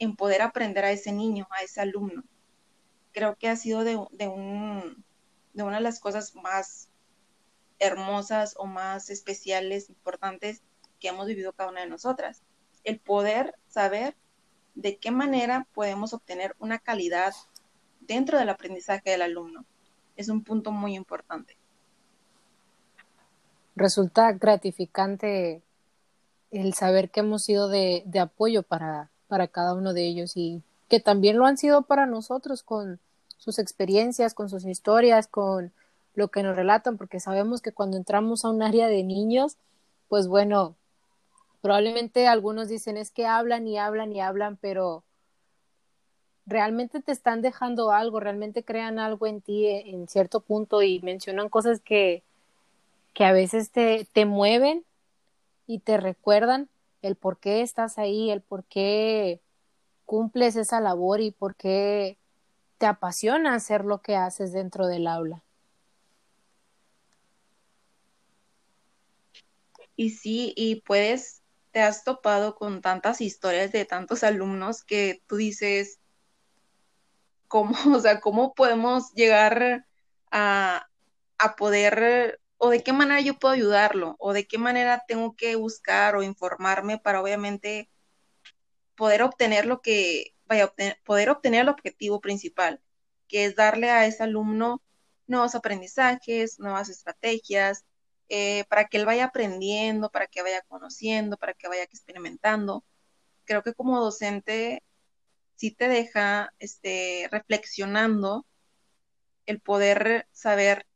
en 0.00 0.16
poder 0.16 0.42
aprender 0.42 0.84
a 0.84 0.90
ese 0.90 1.12
niño, 1.12 1.46
a 1.50 1.62
ese 1.62 1.80
alumno. 1.80 2.24
Creo 3.12 3.36
que 3.36 3.48
ha 3.48 3.54
sido 3.54 3.84
de, 3.84 3.96
un, 3.96 5.04
de 5.52 5.62
una 5.62 5.76
de 5.76 5.82
las 5.82 6.00
cosas 6.00 6.34
más 6.34 6.88
hermosas 7.78 8.54
o 8.56 8.66
más 8.66 9.10
especiales, 9.10 9.90
importantes 9.90 10.62
que 10.98 11.08
hemos 11.08 11.26
vivido 11.26 11.52
cada 11.52 11.70
una 11.70 11.82
de 11.82 11.88
nosotras. 11.88 12.42
El 12.82 12.98
poder 12.98 13.54
saber 13.68 14.16
de 14.74 14.96
qué 14.96 15.10
manera 15.10 15.66
podemos 15.74 16.14
obtener 16.14 16.56
una 16.58 16.78
calidad 16.78 17.34
dentro 18.00 18.38
del 18.38 18.48
aprendizaje 18.48 19.10
del 19.10 19.22
alumno. 19.22 19.66
Es 20.16 20.28
un 20.30 20.42
punto 20.42 20.72
muy 20.72 20.94
importante. 20.94 21.58
Resulta 23.76 24.32
gratificante 24.32 25.62
el 26.50 26.72
saber 26.72 27.10
que 27.10 27.20
hemos 27.20 27.44
sido 27.44 27.68
de, 27.68 28.02
de 28.06 28.20
apoyo 28.20 28.62
para, 28.62 29.10
para 29.30 29.46
cada 29.48 29.74
uno 29.74 29.94
de 29.94 30.06
ellos 30.06 30.36
y 30.36 30.60
que 30.88 31.00
también 31.00 31.38
lo 31.38 31.46
han 31.46 31.56
sido 31.56 31.82
para 31.82 32.04
nosotros 32.04 32.64
con 32.64 32.98
sus 33.38 33.60
experiencias, 33.60 34.34
con 34.34 34.50
sus 34.50 34.66
historias, 34.66 35.28
con 35.28 35.72
lo 36.14 36.28
que 36.28 36.42
nos 36.42 36.56
relatan, 36.56 36.98
porque 36.98 37.20
sabemos 37.20 37.62
que 37.62 37.72
cuando 37.72 37.96
entramos 37.96 38.44
a 38.44 38.50
un 38.50 38.60
área 38.60 38.88
de 38.88 39.04
niños, 39.04 39.56
pues 40.08 40.26
bueno, 40.26 40.74
probablemente 41.62 42.26
algunos 42.26 42.68
dicen 42.68 42.96
es 42.96 43.12
que 43.12 43.26
hablan 43.26 43.68
y 43.68 43.78
hablan 43.78 44.12
y 44.12 44.20
hablan, 44.20 44.56
pero 44.56 45.04
realmente 46.44 47.00
te 47.00 47.12
están 47.12 47.40
dejando 47.40 47.92
algo, 47.92 48.18
realmente 48.18 48.64
crean 48.64 48.98
algo 48.98 49.28
en 49.28 49.40
ti 49.40 49.68
en 49.68 50.08
cierto 50.08 50.40
punto 50.40 50.82
y 50.82 50.98
mencionan 51.00 51.48
cosas 51.48 51.80
que, 51.80 52.24
que 53.14 53.24
a 53.24 53.32
veces 53.32 53.70
te, 53.70 54.08
te 54.12 54.24
mueven 54.24 54.84
y 55.68 55.78
te 55.78 55.96
recuerdan 55.98 56.68
el 57.02 57.16
por 57.16 57.38
qué 57.38 57.62
estás 57.62 57.98
ahí, 57.98 58.30
el 58.30 58.42
por 58.42 58.64
qué 58.64 59.40
cumples 60.04 60.56
esa 60.56 60.80
labor 60.80 61.20
y 61.20 61.30
por 61.30 61.54
qué 61.54 62.18
te 62.78 62.86
apasiona 62.86 63.54
hacer 63.54 63.84
lo 63.84 64.00
que 64.00 64.16
haces 64.16 64.52
dentro 64.52 64.86
del 64.86 65.06
aula. 65.06 65.44
Y 69.96 70.10
sí, 70.10 70.54
y 70.56 70.80
puedes, 70.80 71.42
te 71.72 71.82
has 71.82 72.04
topado 72.04 72.54
con 72.54 72.80
tantas 72.80 73.20
historias 73.20 73.70
de 73.70 73.84
tantos 73.84 74.24
alumnos 74.24 74.82
que 74.82 75.22
tú 75.26 75.36
dices, 75.36 76.00
¿cómo, 77.48 77.74
o 77.94 78.00
sea, 78.00 78.20
cómo 78.20 78.54
podemos 78.54 79.12
llegar 79.12 79.86
a, 80.30 80.88
a 81.36 81.56
poder, 81.56 82.39
o 82.62 82.68
de 82.68 82.82
qué 82.82 82.92
manera 82.92 83.22
yo 83.22 83.38
puedo 83.38 83.54
ayudarlo, 83.54 84.16
o 84.18 84.34
de 84.34 84.46
qué 84.46 84.58
manera 84.58 85.02
tengo 85.08 85.34
que 85.34 85.56
buscar 85.56 86.14
o 86.14 86.22
informarme 86.22 86.98
para 86.98 87.22
obviamente 87.22 87.90
poder 88.96 89.22
obtener 89.22 89.64
lo 89.64 89.80
que, 89.80 90.34
vaya, 90.44 90.70
poder 91.04 91.30
obtener 91.30 91.62
el 91.62 91.70
objetivo 91.70 92.20
principal, 92.20 92.82
que 93.28 93.46
es 93.46 93.56
darle 93.56 93.90
a 93.90 94.04
ese 94.06 94.24
alumno 94.24 94.82
nuevos 95.26 95.54
aprendizajes, 95.54 96.58
nuevas 96.58 96.90
estrategias, 96.90 97.86
eh, 98.28 98.64
para 98.68 98.88
que 98.88 98.98
él 98.98 99.06
vaya 99.06 99.24
aprendiendo, 99.24 100.10
para 100.10 100.26
que 100.26 100.42
vaya 100.42 100.60
conociendo, 100.68 101.38
para 101.38 101.54
que 101.54 101.66
vaya 101.66 101.84
experimentando. 101.84 102.84
Creo 103.44 103.62
que 103.62 103.72
como 103.72 104.00
docente 104.00 104.82
sí 105.56 105.70
te 105.70 105.88
deja 105.88 106.52
este, 106.58 107.26
reflexionando 107.32 108.46
el 109.46 109.60
poder 109.60 110.28
saber 110.32 110.86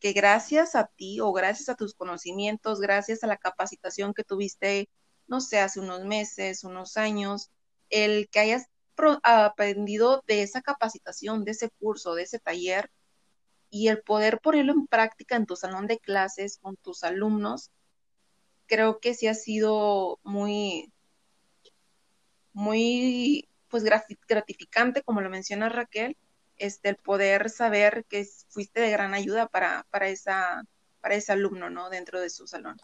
que 0.00 0.12
gracias 0.12 0.74
a 0.74 0.86
ti 0.86 1.20
o 1.20 1.32
gracias 1.32 1.68
a 1.68 1.74
tus 1.74 1.94
conocimientos, 1.94 2.80
gracias 2.80 3.24
a 3.24 3.26
la 3.26 3.36
capacitación 3.36 4.14
que 4.14 4.24
tuviste 4.24 4.88
no 5.26 5.40
sé, 5.40 5.58
hace 5.60 5.80
unos 5.80 6.04
meses, 6.04 6.64
unos 6.64 6.96
años, 6.96 7.50
el 7.90 8.28
que 8.28 8.40
hayas 8.40 8.66
aprendido 9.22 10.22
de 10.26 10.42
esa 10.42 10.62
capacitación, 10.62 11.44
de 11.44 11.50
ese 11.52 11.70
curso, 11.70 12.14
de 12.14 12.22
ese 12.22 12.38
taller, 12.38 12.90
y 13.68 13.88
el 13.88 14.02
poder 14.02 14.40
ponerlo 14.40 14.72
en 14.72 14.86
práctica 14.86 15.36
en 15.36 15.46
tu 15.46 15.56
salón 15.56 15.86
de 15.86 15.98
clases 15.98 16.58
con 16.58 16.76
tus 16.76 17.04
alumnos, 17.04 17.70
creo 18.66 19.00
que 19.00 19.14
sí 19.14 19.26
ha 19.26 19.34
sido 19.34 20.18
muy, 20.22 20.92
muy, 22.52 23.48
pues 23.68 23.84
gratificante, 23.84 25.02
como 25.02 25.20
lo 25.20 25.28
menciona 25.28 25.68
Raquel, 25.68 26.16
este, 26.58 26.90
el 26.90 26.96
poder 26.96 27.50
saber 27.50 28.04
que 28.08 28.26
fuiste 28.48 28.80
de 28.80 28.90
gran 28.90 29.14
ayuda 29.14 29.46
para, 29.46 29.86
para, 29.90 30.08
esa, 30.08 30.64
para 31.00 31.14
ese 31.14 31.32
alumno, 31.32 31.70
¿no? 31.70 31.90
Dentro 31.90 32.20
de 32.20 32.30
su 32.30 32.46
salón. 32.46 32.76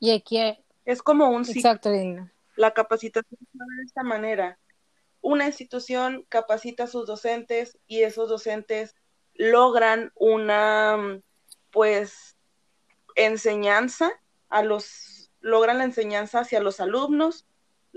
Y 0.00 0.12
aquí 0.12 0.38
es 0.84 1.02
como 1.02 1.28
un 1.30 1.48
Exacto, 1.48 1.90
La 2.56 2.72
capacitación 2.72 3.38
de 3.50 3.84
esta 3.84 4.02
manera. 4.02 4.58
Una 5.20 5.46
institución 5.46 6.24
capacita 6.28 6.84
a 6.84 6.86
sus 6.86 7.06
docentes 7.06 7.78
y 7.86 8.02
esos 8.02 8.28
docentes 8.28 8.94
logran 9.34 10.12
una 10.14 11.20
pues 11.70 12.36
enseñanza 13.14 14.10
a 14.48 14.62
los 14.62 15.30
logran 15.40 15.78
la 15.78 15.84
enseñanza 15.84 16.40
hacia 16.40 16.60
los 16.60 16.80
alumnos, 16.80 17.46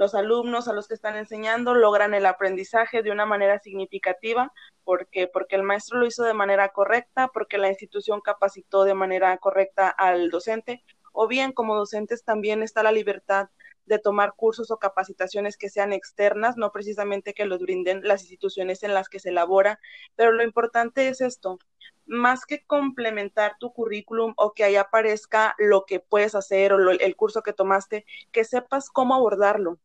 los 0.01 0.15
alumnos 0.15 0.67
a 0.67 0.73
los 0.73 0.87
que 0.87 0.95
están 0.95 1.15
enseñando 1.15 1.75
logran 1.75 2.15
el 2.15 2.25
aprendizaje 2.25 3.03
de 3.03 3.11
una 3.11 3.27
manera 3.27 3.59
significativa. 3.59 4.51
Porque 4.83 5.27
porque 5.27 5.55
el 5.55 5.61
maestro 5.61 5.99
lo 5.99 6.07
hizo 6.07 6.23
de 6.23 6.33
manera 6.33 6.69
correcta, 6.69 7.27
porque 7.27 7.59
la 7.59 7.69
institución 7.69 8.19
capacitó 8.19 8.83
de 8.83 8.95
manera 8.95 9.37
correcta 9.37 9.89
al 9.89 10.31
docente. 10.31 10.83
O 11.13 11.27
bien 11.27 11.51
como 11.51 11.75
docentes 11.75 12.23
también 12.23 12.63
está 12.63 12.81
la 12.81 12.91
libertad 12.91 13.49
de 13.85 13.99
tomar 13.99 14.33
cursos 14.35 14.71
o 14.71 14.79
capacitaciones 14.79 15.55
que 15.55 15.69
sean 15.69 15.93
externas, 15.93 16.57
no 16.57 16.71
precisamente 16.71 17.35
que 17.35 17.45
los 17.45 17.59
brinden 17.59 18.01
las 18.03 18.21
instituciones 18.21 18.81
en 18.81 18.95
las 18.95 19.07
que 19.07 19.19
se 19.19 19.29
elabora, 19.29 19.79
pero 20.15 20.31
lo 20.31 20.43
importante 20.43 21.09
es 21.09 21.21
esto, 21.21 21.59
más 22.05 22.45
que 22.45 22.65
complementar 22.65 23.57
tu 23.59 23.71
currículum 23.73 24.33
o 24.37 24.53
que 24.53 24.63
ahí 24.63 24.77
aparezca 24.77 25.55
lo 25.59 25.85
que 25.85 25.99
puedes 25.99 26.35
hacer 26.35 26.73
o 26.73 26.91
el 26.91 27.15
curso 27.15 27.43
que 27.43 27.53
tomaste, 27.53 28.05
que 28.31 28.45
sepas 28.45 28.89
cómo 28.89 29.13
abordarlo 29.13 29.77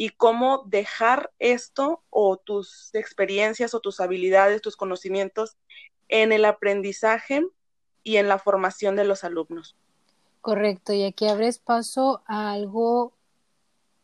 y 0.00 0.08
cómo 0.08 0.62
dejar 0.64 1.30
esto 1.38 2.02
o 2.08 2.38
tus 2.38 2.88
experiencias 2.94 3.74
o 3.74 3.80
tus 3.80 4.00
habilidades, 4.00 4.62
tus 4.62 4.74
conocimientos 4.74 5.58
en 6.08 6.32
el 6.32 6.46
aprendizaje 6.46 7.46
y 8.02 8.16
en 8.16 8.26
la 8.26 8.38
formación 8.38 8.96
de 8.96 9.04
los 9.04 9.24
alumnos. 9.24 9.76
Correcto, 10.40 10.94
y 10.94 11.04
aquí 11.04 11.28
abres 11.28 11.58
paso 11.58 12.22
a 12.24 12.50
algo 12.50 13.12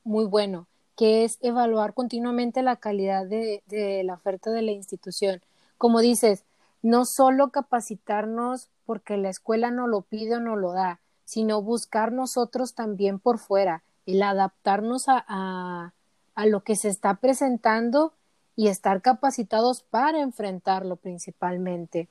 muy 0.04 0.26
bueno, 0.26 0.68
que 0.98 1.24
es 1.24 1.38
evaluar 1.40 1.94
continuamente 1.94 2.62
la 2.62 2.76
calidad 2.76 3.24
de, 3.24 3.62
la 4.04 4.12
oferta 4.12 4.50
de 4.50 4.60
la 4.60 4.72
institución. 4.72 5.40
Como 5.78 6.00
dices, 6.00 6.44
no 6.82 7.06
solo 7.06 7.48
capacitarnos 7.48 8.68
porque 8.84 9.16
la 9.16 9.30
escuela 9.30 9.70
no 9.70 9.86
lo 9.86 10.02
pide 10.02 10.36
o 10.36 10.40
no 10.40 10.56
lo 10.56 10.72
da, 10.72 11.00
sino 11.24 11.62
buscar 11.62 12.12
nosotros 12.12 12.74
también 12.74 13.18
por 13.18 13.38
fuera, 13.38 13.82
el 14.06 14.22
adaptarnos 14.22 15.08
a, 15.08 15.92
a, 16.34 16.46
lo 16.46 16.62
que 16.62 16.76
se 16.76 16.88
está 16.88 17.14
presentando 17.14 18.12
y 18.54 18.68
estar 18.68 19.02
capacitados 19.02 19.82
para 19.82 20.20
enfrentarlo 20.20 20.96
principalmente 20.96 22.08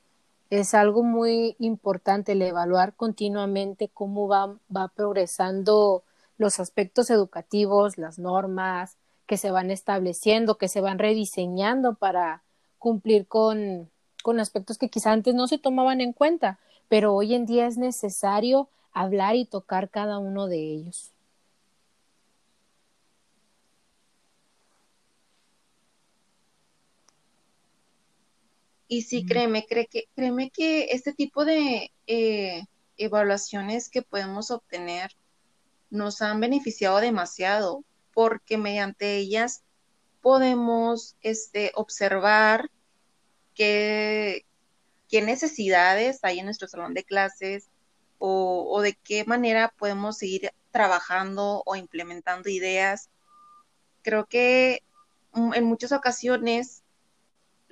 es 0.50 0.74
algo 0.74 1.04
muy 1.04 1.56
importante 1.60 2.34
el 2.34 2.42
evaluar 2.42 2.94
continuamente 2.94 3.90
cómo 3.94 4.28
va, 4.28 4.56
va 4.76 4.88
progresando 4.90 6.04
los 6.38 6.60
aspectos 6.60 7.10
educativos, 7.10 7.98
las 7.98 8.20
normas 8.20 8.98
que 9.26 9.38
se 9.38 9.52
van 9.52 9.72
estableciendo, 9.72 10.58
que 10.58 10.68
se 10.68 10.82
van 10.82 11.00
rediseñando 11.00 11.96
para 11.96 12.44
cumplir 12.78 13.26
con, 13.28 13.90
con 14.22 14.40
aspectos 14.40 14.78
que 14.78 14.90
quizá 14.90 15.12
antes 15.12 15.34
no 15.34 15.48
se 15.48 15.58
tomaban 15.58 16.02
en 16.02 16.14
cuenta, 16.14 16.60
pero 16.90 17.16
hoy 17.16 17.34
en 17.34 17.46
día 17.46 17.66
es 17.66 17.78
necesario 17.78 18.70
hablar 18.94 19.36
y 19.36 19.46
tocar 19.46 19.90
cada 19.90 20.20
uno 20.20 20.48
de 20.48 20.60
ellos. 20.60 21.15
Y 28.96 29.02
sí, 29.02 29.26
créeme, 29.26 29.66
cree 29.68 29.88
que, 29.88 30.08
créeme 30.16 30.52
que 30.52 30.86
este 30.92 31.12
tipo 31.12 31.44
de 31.44 31.92
eh, 32.08 32.64
evaluaciones 32.96 33.90
que 33.90 34.02
podemos 34.02 34.52
obtener 34.52 35.12
nos 35.90 36.22
han 36.22 36.40
beneficiado 36.40 37.02
demasiado 37.02 37.84
porque 38.14 38.58
mediante 38.58 39.18
ellas 39.18 39.66
podemos 40.22 41.18
este, 41.22 41.74
observar 41.76 42.72
qué, 43.54 44.46
qué 45.10 45.22
necesidades 45.22 46.20
hay 46.22 46.40
en 46.40 46.46
nuestro 46.46 46.70
salón 46.70 46.94
de 46.94 47.04
clases 47.04 47.68
o, 48.18 48.66
o 48.72 48.80
de 48.80 48.94
qué 48.94 49.26
manera 49.26 49.74
podemos 49.78 50.20
seguir 50.20 50.52
trabajando 50.72 51.64
o 51.66 51.76
implementando 51.76 52.48
ideas. 52.48 53.10
Creo 54.04 54.26
que 54.26 54.84
mm, 55.34 55.54
en 55.54 55.66
muchas 55.66 55.92
ocasiones 55.92 56.85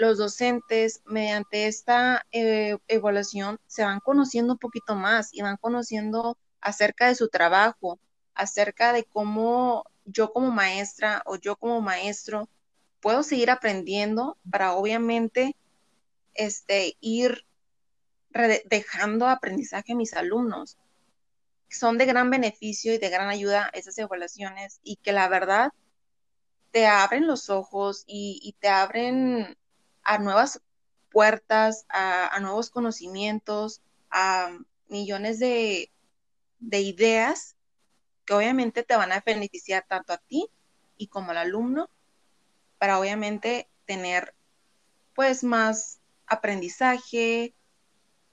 los 0.04 0.18
docentes 0.18 1.02
mediante 1.06 1.68
esta 1.68 2.26
eh, 2.34 2.78
evaluación 2.90 3.58
se 3.68 3.86
van 3.86 4.02
conociendo 4.02 4.54
un 4.54 4.60
poquito 4.60 4.96
más 4.96 5.34
y 5.34 5.42
van 5.42 5.56
conociendo 5.56 6.38
acerca 6.60 7.08
de 7.08 7.16
su 7.16 7.30
trabajo, 7.30 8.02
acerca 8.36 8.92
de 8.92 9.06
cómo 9.06 9.86
yo 10.04 10.34
como 10.34 10.52
maestra 10.52 11.24
o 11.26 11.38
yo 11.38 11.56
como 11.56 11.80
maestro 11.80 12.50
puedo 13.00 13.24
seguir 13.24 13.50
aprendiendo 13.50 14.38
para 14.52 14.74
obviamente 14.74 15.56
este 16.34 16.98
ir 17.00 17.46
dejando 18.66 19.30
aprendizaje 19.30 19.94
a 19.94 19.96
mis 19.96 20.14
alumnos. 20.14 20.78
Son 21.70 21.98
de 21.98 22.06
gran 22.06 22.30
beneficio 22.30 22.94
y 22.94 22.98
de 22.98 23.10
gran 23.10 23.30
ayuda 23.30 23.70
esas 23.72 23.98
evaluaciones 23.98 24.82
y 24.84 24.98
que 24.98 25.14
la 25.14 25.30
verdad 25.30 25.72
te 26.72 26.88
abren 26.88 27.26
los 27.26 27.50
ojos 27.50 28.04
y, 28.06 28.54
te 28.60 28.68
abren 28.68 29.56
a 30.04 30.18
nuevas 30.18 30.62
puertas, 31.12 31.86
a, 31.90 32.38
nuevos 32.40 32.70
conocimientos, 32.70 33.82
a 34.10 34.58
millones 34.88 35.40
de, 35.40 35.92
de 36.60 36.82
ideas 36.82 37.56
que 38.26 38.34
obviamente 38.34 38.84
te 38.84 38.96
van 38.96 39.12
a 39.12 39.24
beneficiar 39.26 39.86
tanto 39.88 40.14
a 40.14 40.18
ti 40.18 40.48
y 40.98 41.08
como 41.08 41.32
al 41.32 41.38
alumno 41.38 41.90
para 42.78 43.00
obviamente 43.00 43.70
tener 43.86 44.34
pues 45.14 45.44
más 45.44 46.00
aprendizaje, 46.26 47.54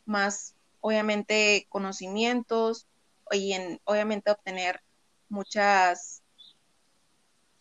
más 0.06 0.54
obviamente 0.80 1.66
conocimientos 1.68 2.86
y 3.30 3.52
en, 3.52 3.80
obviamente 3.84 4.30
obtener 4.30 4.82
muchas 5.28 6.22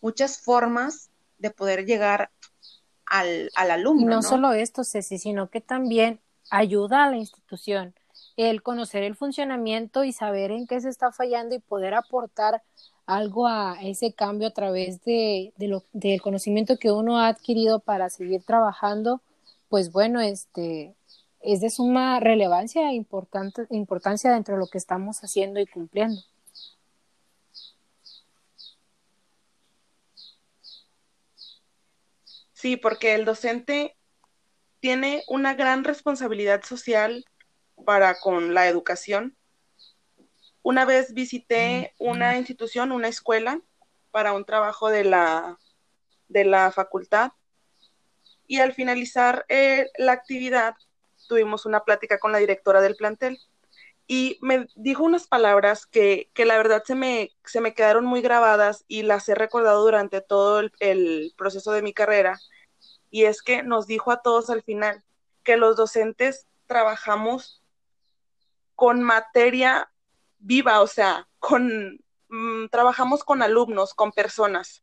muchas 0.00 0.40
formas 0.40 1.10
de 1.38 1.50
poder 1.50 1.84
llegar 1.84 2.30
al, 3.10 3.50
al 3.54 3.70
alumno. 3.70 4.02
Y 4.02 4.04
no, 4.06 4.22
solo 4.22 4.52
esto, 4.52 4.84
Ceci, 4.84 5.18
sino 5.18 5.50
que 5.50 5.60
también 5.60 6.20
ayuda 6.50 7.04
a 7.04 7.10
la 7.10 7.18
institución 7.18 7.94
el 8.36 8.62
conocer 8.62 9.02
el 9.02 9.16
funcionamiento 9.16 10.04
y 10.04 10.12
saber 10.12 10.50
en 10.50 10.66
qué 10.66 10.80
se 10.80 10.88
está 10.88 11.12
fallando 11.12 11.54
y 11.54 11.58
poder 11.58 11.94
aportar 11.94 12.62
algo 13.06 13.46
a 13.46 13.76
ese 13.82 14.12
cambio 14.12 14.48
a 14.48 14.52
través 14.52 15.02
de, 15.04 15.52
de 15.56 15.68
lo, 15.68 15.84
del 15.92 16.22
conocimiento 16.22 16.78
que 16.78 16.92
uno 16.92 17.18
ha 17.18 17.28
adquirido 17.28 17.80
para 17.80 18.08
seguir 18.08 18.42
trabajando, 18.42 19.20
pues 19.68 19.92
bueno, 19.92 20.20
este 20.20 20.94
es 21.40 21.60
de 21.60 21.70
suma 21.70 22.20
relevancia 22.20 22.90
e 22.90 22.94
importante, 22.94 23.66
importancia 23.70 24.32
dentro 24.32 24.54
de 24.54 24.60
lo 24.60 24.68
que 24.68 24.78
estamos 24.78 25.22
haciendo 25.24 25.60
y 25.60 25.66
cumpliendo. 25.66 26.20
Sí, 32.60 32.76
porque 32.76 33.14
el 33.14 33.24
docente 33.24 33.96
tiene 34.80 35.24
una 35.28 35.54
gran 35.54 35.82
responsabilidad 35.82 36.62
social 36.62 37.24
para 37.86 38.20
con 38.20 38.52
la 38.52 38.68
educación. 38.68 39.34
Una 40.60 40.84
vez 40.84 41.14
visité 41.14 41.94
una 41.98 42.36
institución, 42.36 42.92
una 42.92 43.08
escuela, 43.08 43.62
para 44.10 44.34
un 44.34 44.44
trabajo 44.44 44.90
de 44.90 45.04
la, 45.04 45.58
de 46.28 46.44
la 46.44 46.70
facultad. 46.70 47.32
Y 48.46 48.58
al 48.60 48.74
finalizar 48.74 49.46
eh, 49.48 49.90
la 49.96 50.12
actividad 50.12 50.74
tuvimos 51.28 51.64
una 51.64 51.80
plática 51.84 52.18
con 52.18 52.30
la 52.30 52.38
directora 52.40 52.82
del 52.82 52.96
plantel 52.96 53.38
y 54.12 54.38
me 54.40 54.66
dijo 54.74 55.04
unas 55.04 55.28
palabras 55.28 55.86
que, 55.86 56.32
que 56.34 56.44
la 56.44 56.56
verdad 56.56 56.82
se 56.84 56.96
me, 56.96 57.30
se 57.44 57.60
me, 57.60 57.74
quedaron 57.74 58.04
muy 58.04 58.22
grabadas 58.22 58.84
y 58.88 59.04
las 59.04 59.28
he 59.28 59.36
recordado 59.36 59.84
durante 59.84 60.20
todo 60.20 60.62
el, 60.80 61.32
proceso 61.38 61.70
de 61.70 61.82
mi 61.82 61.92
carrera. 61.94 62.40
Y 63.08 63.26
es 63.26 63.40
que 63.40 63.62
nos 63.62 63.86
dijo 63.86 64.10
a 64.10 64.20
todos 64.20 64.50
al 64.50 64.64
final 64.64 65.04
que 65.44 65.56
los 65.56 65.76
docentes 65.76 66.48
trabajamos 66.66 67.62
con 68.74 69.00
materia 69.00 69.92
viva, 70.40 70.80
o 70.80 70.88
sea, 70.88 71.28
con, 71.38 72.00
mm, 72.30 72.66
trabajamos 72.72 73.22
con 73.22 73.42
alumnos, 73.42 73.94
con 73.94 74.10
personas. 74.10 74.82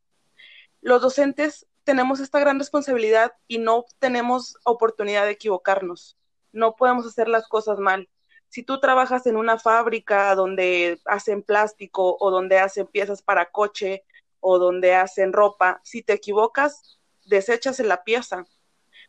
Los 0.79 1.01
docentes 1.01 1.67
tenemos 1.83 2.21
esta 2.21 2.39
gran 2.39 2.59
responsabilidad 2.59 3.33
y 3.45 3.57
no 3.57 3.83
tenemos 3.99 4.55
oportunidad 4.63 5.25
de 5.25 5.31
equivocarnos. 5.31 6.15
No 6.53 6.77
podemos 6.77 7.05
hacer 7.05 7.27
las 7.27 7.45
cosas 7.49 7.77
mal 7.77 8.07
si 8.49 8.63
tú 8.63 8.79
trabajas 8.79 9.25
en 9.27 9.35
una 9.35 9.59
fábrica 9.59 10.33
donde 10.35 10.99
hacen 11.05 11.43
plástico 11.43 12.17
o 12.19 12.31
donde 12.31 12.59
hacen 12.59 12.87
piezas 12.87 13.21
para 13.21 13.51
coche 13.51 14.03
o 14.39 14.59
donde 14.59 14.95
hacen 14.95 15.33
ropa, 15.33 15.81
si 15.83 16.01
te 16.01 16.13
equivocas, 16.13 16.99
desechas 17.25 17.79
la 17.79 18.03
pieza. 18.03 18.45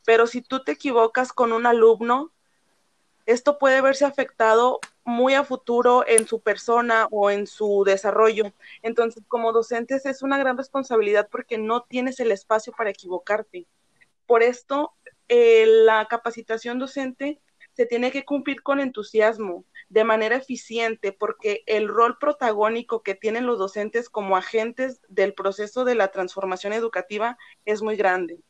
Pero 0.04 0.26
si 0.26 0.42
tú 0.42 0.64
te 0.64 0.72
equivocas 0.72 1.32
con 1.32 1.52
un 1.52 1.66
alumno, 1.66 2.32
esto 3.26 3.58
puede 3.58 3.80
verse 3.80 4.04
afectado 4.04 4.80
muy 5.04 5.34
a 5.34 5.44
futuro 5.44 6.04
en 6.06 6.26
su 6.26 6.40
persona 6.40 7.08
o 7.10 7.30
en 7.30 7.46
su 7.46 7.84
desarrollo. 7.84 8.52
Entonces, 8.82 9.22
como 9.28 9.52
docentes 9.52 10.06
es 10.06 10.22
una 10.22 10.38
gran 10.38 10.56
responsabilidad 10.56 11.28
porque 11.30 11.58
no 11.58 11.82
tienes 11.82 12.20
el 12.20 12.32
espacio 12.32 12.72
para 12.72 12.90
equivocarte. 12.90 13.66
Por 14.26 14.42
esto, 14.42 14.92
eh, 15.28 15.66
la 15.66 16.06
capacitación 16.06 16.78
docente 16.78 17.40
se 17.78 17.86
tiene 17.86 18.10
que 18.10 18.24
cumplir 18.24 18.64
con 18.64 18.80
entusiasmo, 18.80 19.64
de 19.88 20.02
manera 20.02 20.34
eficiente, 20.34 21.12
porque 21.12 21.62
el 21.66 21.86
rol 21.86 22.18
protagónico 22.18 23.04
que 23.04 23.14
tienen 23.14 23.46
los 23.46 23.60
docentes 23.60 24.10
como 24.10 24.36
agentes 24.36 25.00
del 25.06 25.32
proceso 25.32 25.84
de 25.84 25.94
la 25.94 26.08
transformación 26.10 26.72
educativa 26.72 27.38
es 27.66 27.80
muy 27.80 27.94
grande. 27.94 28.40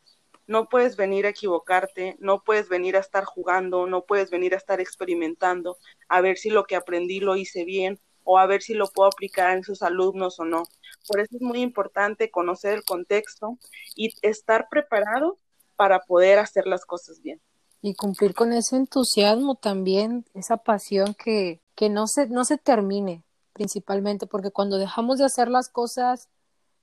No 0.47 0.71
puedes 0.71 0.97
venir 0.97 1.27
a 1.27 1.29
equivocarte, 1.29 2.17
no 2.21 2.43
puedes 2.43 2.71
venir 2.71 2.97
a 2.97 3.01
estar 3.01 3.27
jugando, 3.27 3.87
no 3.87 4.07
puedes 4.07 4.31
venir 4.31 4.55
a 4.55 4.57
estar 4.57 4.81
experimentando, 4.81 5.77
a 6.09 6.23
ver 6.23 6.39
si 6.39 6.49
lo 6.49 6.65
que 6.65 6.77
aprendí 6.77 7.21
lo 7.21 7.37
hice 7.37 7.67
bien 7.67 8.01
o 8.25 8.39
a 8.39 8.47
ver 8.47 8.63
si 8.63 8.73
lo 8.73 8.87
puedo 8.87 9.11
aplicar 9.11 9.55
en 9.55 9.63
sus 9.63 9.83
alumnos 9.83 10.41
o 10.41 10.47
no. 10.47 10.63
Por 11.07 11.21
eso 11.21 11.37
es 11.37 11.43
muy 11.43 11.61
importante 11.61 12.31
conocer 12.31 12.73
el 12.73 12.85
contexto 12.85 13.59
y 13.95 14.11
estar 14.23 14.69
preparado 14.71 15.37
para 15.77 16.01
poder 16.01 16.39
hacer 16.39 16.67
las 16.67 16.87
cosas 16.87 17.21
bien 17.21 17.43
y 17.81 17.95
cumplir 17.95 18.35
con 18.35 18.53
ese 18.53 18.77
entusiasmo 18.77 19.55
también, 19.55 20.25
esa 20.35 20.57
pasión 20.57 21.15
que, 21.15 21.61
que 21.75 21.89
no, 21.89 22.07
se, 22.07 22.29
no 22.29 22.45
se 22.45 22.59
termine 22.59 23.23
principalmente, 23.53 24.27
porque 24.27 24.51
cuando 24.51 24.79
dejamos 24.79 25.19
de 25.19 25.25
hacer 25.25 25.49
las 25.49 25.69
cosas 25.69 26.29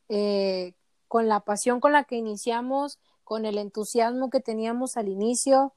eh, 0.10 0.74
con 1.08 1.28
la 1.28 1.40
pasión 1.40 1.80
con 1.80 1.94
la 1.94 2.04
que 2.04 2.18
iniciamos, 2.18 3.00
con 3.24 3.46
el 3.46 3.58
entusiasmo 3.58 4.30
que 4.30 4.40
teníamos 4.40 4.98
al 4.98 5.08
inicio, 5.08 5.74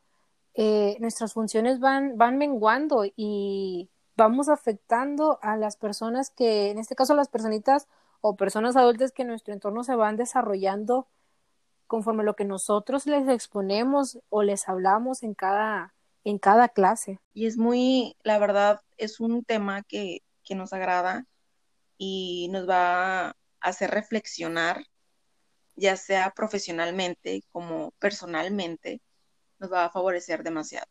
eh, 0.54 0.96
nuestras 1.00 1.33
funciones 1.33 1.78
van, 1.78 2.18
van 2.18 2.37
menguando 2.37 3.04
y 3.16 3.88
vamos 4.16 4.48
afectando 4.48 5.38
a 5.40 5.57
las 5.57 5.76
personas 5.76 6.31
que, 6.31 6.70
en 6.70 6.78
este 6.78 6.96
caso 6.96 7.14
las 7.14 7.28
personitas 7.28 7.87
o 8.20 8.35
personas 8.35 8.76
adultas 8.76 9.12
que 9.12 9.22
en 9.22 9.28
nuestro 9.28 9.54
entorno 9.54 9.85
se 9.85 9.94
van 9.94 10.16
desarrollando 10.16 11.07
conforme 11.88 12.22
lo 12.22 12.37
que 12.37 12.44
nosotros 12.44 13.07
les 13.07 13.27
exponemos 13.29 14.20
o 14.29 14.44
les 14.44 14.68
hablamos 14.68 15.24
en 15.24 15.35
cada, 15.35 15.94
en 16.22 16.38
cada 16.38 16.68
clase. 16.68 17.18
Y 17.35 17.46
es 17.46 17.57
muy, 17.57 18.16
la 18.22 18.38
verdad, 18.38 18.81
es 18.98 19.18
un 19.18 19.42
tema 19.42 19.83
que, 19.83 20.22
que 20.44 20.55
nos 20.55 20.72
agrada 20.72 21.27
y 21.96 22.48
nos 22.53 22.68
va 22.68 23.29
a 23.31 23.37
hacer 23.61 23.90
reflexionar, 23.90 24.85
ya 25.74 25.96
sea 25.96 26.31
profesionalmente 26.31 27.42
como 27.51 27.92
personalmente, 27.98 29.01
nos 29.59 29.72
va 29.72 29.87
a 29.87 29.90
favorecer 29.90 30.44
demasiado. 30.44 30.87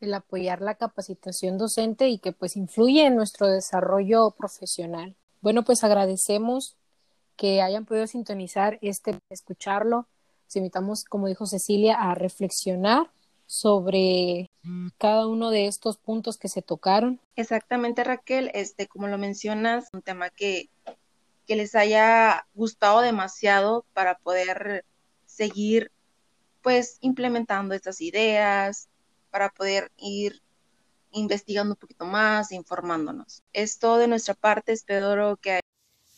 El 0.00 0.14
apoyar 0.14 0.60
la 0.60 0.76
capacitación 0.76 1.58
docente 1.58 2.08
y 2.08 2.18
que 2.18 2.32
pues 2.32 2.56
influye 2.56 3.04
en 3.06 3.16
nuestro 3.16 3.48
desarrollo 3.48 4.30
profesional. 4.30 5.16
Bueno, 5.40 5.64
pues 5.64 5.82
agradecemos 5.82 6.76
que 7.36 7.62
hayan 7.62 7.86
podido 7.86 8.06
sintonizar 8.06 8.78
este, 8.82 9.18
escucharlo 9.30 10.06
invitamos, 10.56 11.04
como 11.04 11.26
dijo 11.26 11.46
Cecilia, 11.46 11.96
a 11.96 12.14
reflexionar 12.14 13.10
sobre 13.46 14.50
cada 14.98 15.26
uno 15.26 15.50
de 15.50 15.66
estos 15.66 15.96
puntos 15.96 16.36
que 16.36 16.48
se 16.48 16.62
tocaron. 16.62 17.18
Exactamente, 17.34 18.04
Raquel, 18.04 18.50
este, 18.54 18.86
como 18.86 19.08
lo 19.08 19.16
mencionas, 19.16 19.88
un 19.92 20.02
tema 20.02 20.28
que, 20.28 20.68
que 21.46 21.56
les 21.56 21.74
haya 21.74 22.46
gustado 22.54 23.00
demasiado 23.00 23.86
para 23.94 24.18
poder 24.18 24.84
seguir 25.24 25.90
pues 26.62 26.98
implementando 27.00 27.74
estas 27.74 28.00
ideas, 28.02 28.88
para 29.30 29.48
poder 29.48 29.90
ir 29.96 30.42
investigando 31.12 31.72
un 31.72 31.78
poquito 31.78 32.04
más, 32.04 32.52
informándonos. 32.52 33.42
Es 33.54 33.78
todo 33.78 33.96
de 33.96 34.08
nuestra 34.08 34.34
parte, 34.34 34.72
espero 34.72 35.38
que... 35.38 35.60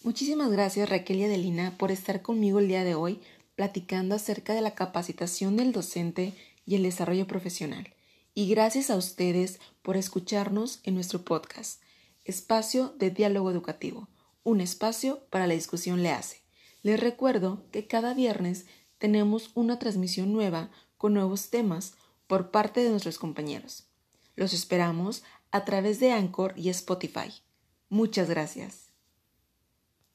Muchísimas 0.03 0.51
gracias 0.51 0.89
Raquel 0.89 1.18
y 1.18 1.24
Adelina 1.24 1.76
por 1.78 1.93
estar 1.93 2.22
conmigo 2.22 2.59
el 2.59 2.68
día 2.68 2.85
de 2.85 2.95
hoy 2.95 3.20
platicando 3.61 4.15
acerca 4.15 4.55
de 4.55 4.63
la 4.63 4.75
capacitación 4.75 5.59
del 5.59 5.73
docente 5.73 6.33
y 6.65 6.77
el 6.77 6.83
desarrollo 6.83 7.27
profesional. 7.27 7.93
Y 8.33 8.49
gracias 8.49 8.89
a 8.89 8.97
ustedes 8.97 9.61
por 9.83 9.99
escucharnos 9.99 10.81
en 10.83 10.95
nuestro 10.95 11.27
podcast, 11.27 11.83
Espacio 12.25 12.95
de 12.99 13.11
Diálogo 13.11 13.51
Educativo, 13.51 14.09
un 14.45 14.63
espacio 14.63 15.27
para 15.29 15.47
la 15.47 15.53
discusión 15.53 16.03
le 16.03 16.09
hace. 16.09 16.41
Les 16.83 16.99
recuerdo 16.99 17.63
que 17.71 17.87
cada 17.87 18.15
viernes 18.15 18.65
tenemos 18.97 19.51
una 19.53 19.79
transmisión 19.79 20.33
nueva 20.33 20.71
con 20.97 21.13
nuevos 21.13 21.51
temas 21.51 21.93
por 22.27 22.51
parte 22.51 22.83
de 22.83 22.89
nuestros 22.89 23.19
compañeros. 23.19 23.89
Los 24.37 24.55
esperamos 24.55 25.23
a 25.51 25.67
través 25.67 26.01
de 26.01 26.13
Anchor 26.13 26.55
y 26.57 26.71
Spotify. 26.71 27.31
Muchas 27.91 28.31
gracias. 28.31 28.89